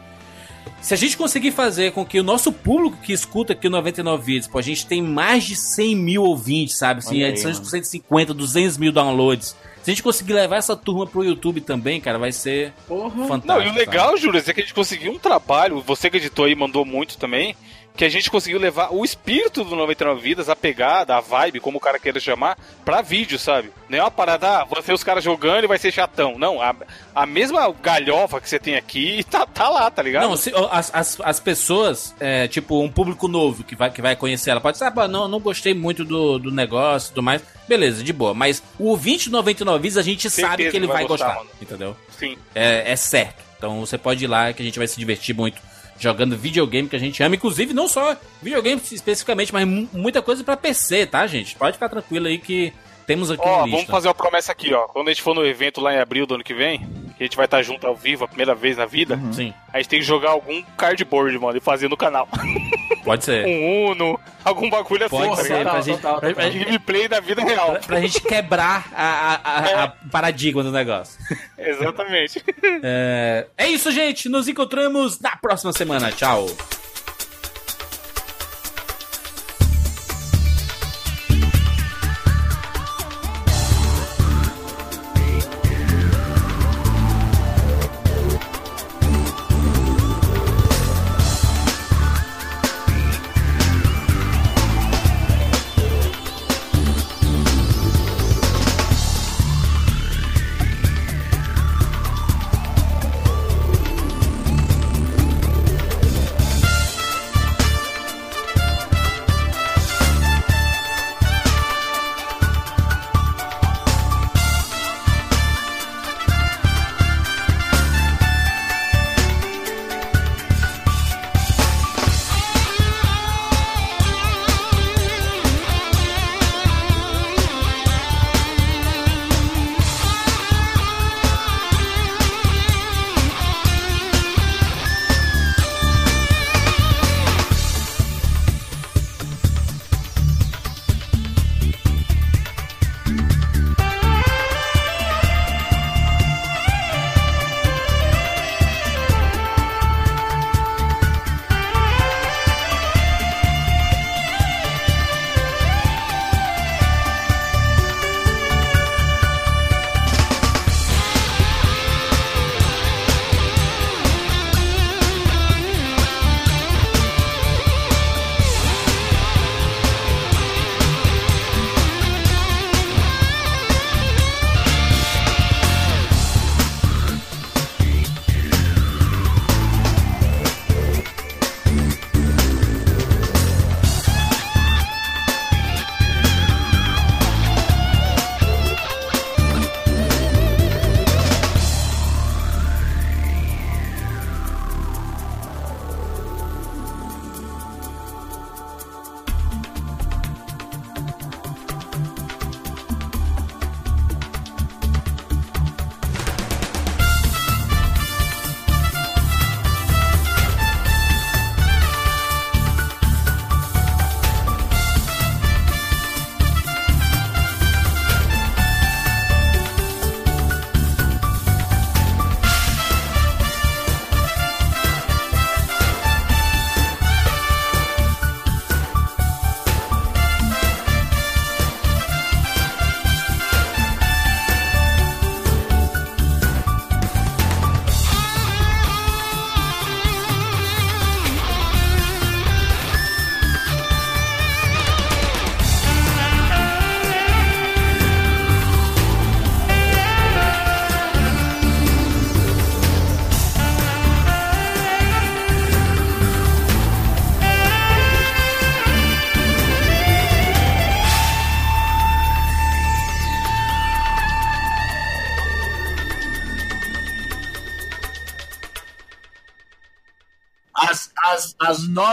[0.82, 4.24] Se a gente conseguir fazer com que o nosso público que escuta aqui o 99
[4.24, 7.00] vídeos, pô, a gente tem mais de 100 mil ouvintes, sabe?
[7.00, 7.72] Assim, Olha aí, edições com mano.
[7.72, 9.56] 150, 200 mil downloads.
[9.82, 13.28] Se a gente conseguir levar essa turma pro YouTube também, cara, vai ser Porra.
[13.28, 13.48] fantástico.
[13.48, 16.46] Não, e o legal, Júlio, é que a gente conseguiu um trabalho, você que editou
[16.46, 17.56] aí mandou muito também,
[17.96, 21.78] que a gente conseguiu levar o espírito do 99 Vidas, a pegada, a vibe, como
[21.78, 23.72] o cara queira chamar, pra vídeo, sabe?
[23.88, 26.38] Não é uma parada, ah, você os caras jogando e vai ser chatão.
[26.38, 26.76] Não, a,
[27.14, 30.24] a mesma galhofa que você tem aqui tá, tá lá, tá ligado?
[30.24, 34.16] Não, se- as, as, as pessoas, é, tipo, um público novo que vai, que vai
[34.16, 37.42] conhecer ela, pode dizer, ah, não, não gostei muito do, do negócio e tudo mais.
[37.68, 38.34] Beleza, de boa.
[38.34, 41.52] Mas o ouvinte 99 vídeos a gente Certeza sabe que ele vai vai gostar, gostar,
[41.62, 41.96] entendeu?
[42.18, 42.38] Sim.
[42.54, 43.44] É, é certo.
[43.58, 45.60] Então você pode ir lá que a gente vai se divertir muito
[46.00, 47.36] jogando videogame que a gente ama.
[47.36, 51.56] Inclusive, não só videogame especificamente, mas mu- muita coisa pra PC, tá, gente?
[51.56, 52.74] Pode ficar tranquilo aí que
[53.08, 54.88] temos aqui Ó, vamos fazer uma promessa aqui, ó.
[54.88, 56.86] Quando a gente for no evento lá em abril do ano que vem,
[57.18, 59.78] que a gente vai estar junto ao vivo a primeira vez na vida, Sim, a
[59.78, 62.28] gente tem que jogar algum cardboard, mano, e fazer no canal.
[63.06, 63.46] pode ser.
[63.46, 67.44] um Uno, algum bagulho assim, Pode tá ser, pra gente, pra- pra- Gameplay da vida
[67.44, 67.72] real.
[67.72, 71.20] pra- pra gente quebrar a, a- a- a paradigma do negócio.
[71.58, 72.44] Exatamente.
[72.84, 74.28] É, é isso, gente.
[74.30, 76.12] Nos encontramos na próxima semana.
[76.12, 76.48] Tchau.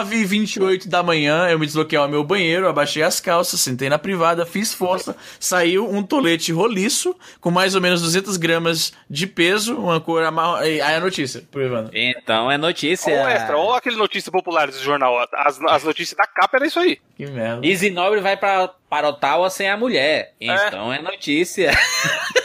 [0.05, 4.45] 9h28 da manhã, eu me desloquei ao meu banheiro, abaixei as calças, sentei na privada,
[4.45, 10.01] fiz força, saiu um tolete roliço, com mais ou menos 200 gramas de peso, uma
[10.01, 10.57] cor amarrão.
[10.57, 11.97] Aí a notícia, pro Evandro.
[11.97, 13.13] Então é notícia.
[13.13, 15.19] Ou extra, ou aquele notícia popular do jornal.
[15.35, 16.99] As, as notícias da capa era isso aí.
[17.17, 17.67] Que merda.
[17.67, 20.35] Easy Nobre vai pra, para Ottawa sem a mulher.
[20.41, 21.71] Então é, notícia.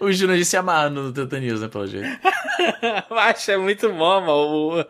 [0.00, 2.06] O Júnior disse amarrando no News, né, pelo jeito.
[3.10, 4.86] Macho, é muito bom, mano.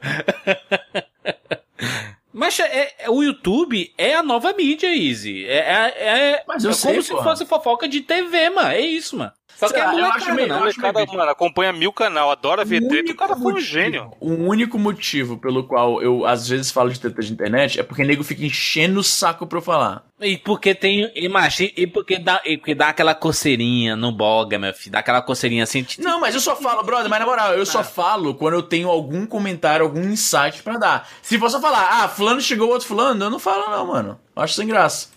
[2.36, 5.46] Mas é, é- o YouTube é a nova mídia, Easy.
[5.46, 7.22] É, é, é- Mas eu é sei, como se porra.
[7.22, 8.70] fosse fofoca de TV, mano.
[8.70, 9.30] É isso, mano.
[9.56, 10.58] Só que é eu acho meio- né?
[10.58, 13.52] eu acho Cada, mano, acompanha mil canal, adora ver O treta, o único cara foi
[13.52, 14.12] um motivo- gênio.
[14.20, 18.04] O único motivo pelo qual eu às vezes falo de treta de internet é porque
[18.04, 20.04] nego fica enchendo o saco pra eu falar.
[20.20, 21.10] E porque tem.
[21.14, 21.28] E,
[21.76, 24.92] e porque dá, e porque dá aquela coceirinha no boga, meu filho.
[24.92, 25.84] Dá aquela coceirinha assim.
[25.98, 28.88] Não, mas eu só falo, brother, mas na moral, eu só falo quando eu tenho
[28.88, 31.08] algum comentário, algum insight pra dar.
[31.20, 34.18] Se for só falar, ah, fulano chegou outro fulano, eu não falo não, mano.
[34.36, 35.08] Eu Acho sem graça.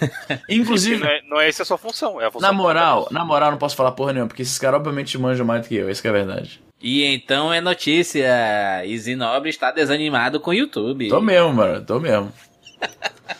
[0.48, 3.24] Inclusive, Não é, não é essa a sua função, é a função na moral, na
[3.24, 5.90] moral, não posso falar porra nenhuma, porque esses caras obviamente manjam mais do que eu,
[5.90, 6.60] isso que é a verdade.
[6.80, 8.84] E então é notícia.
[8.84, 11.08] Easy Nobre está desanimado com o YouTube.
[11.08, 12.32] Tô mesmo, mano, tô mesmo.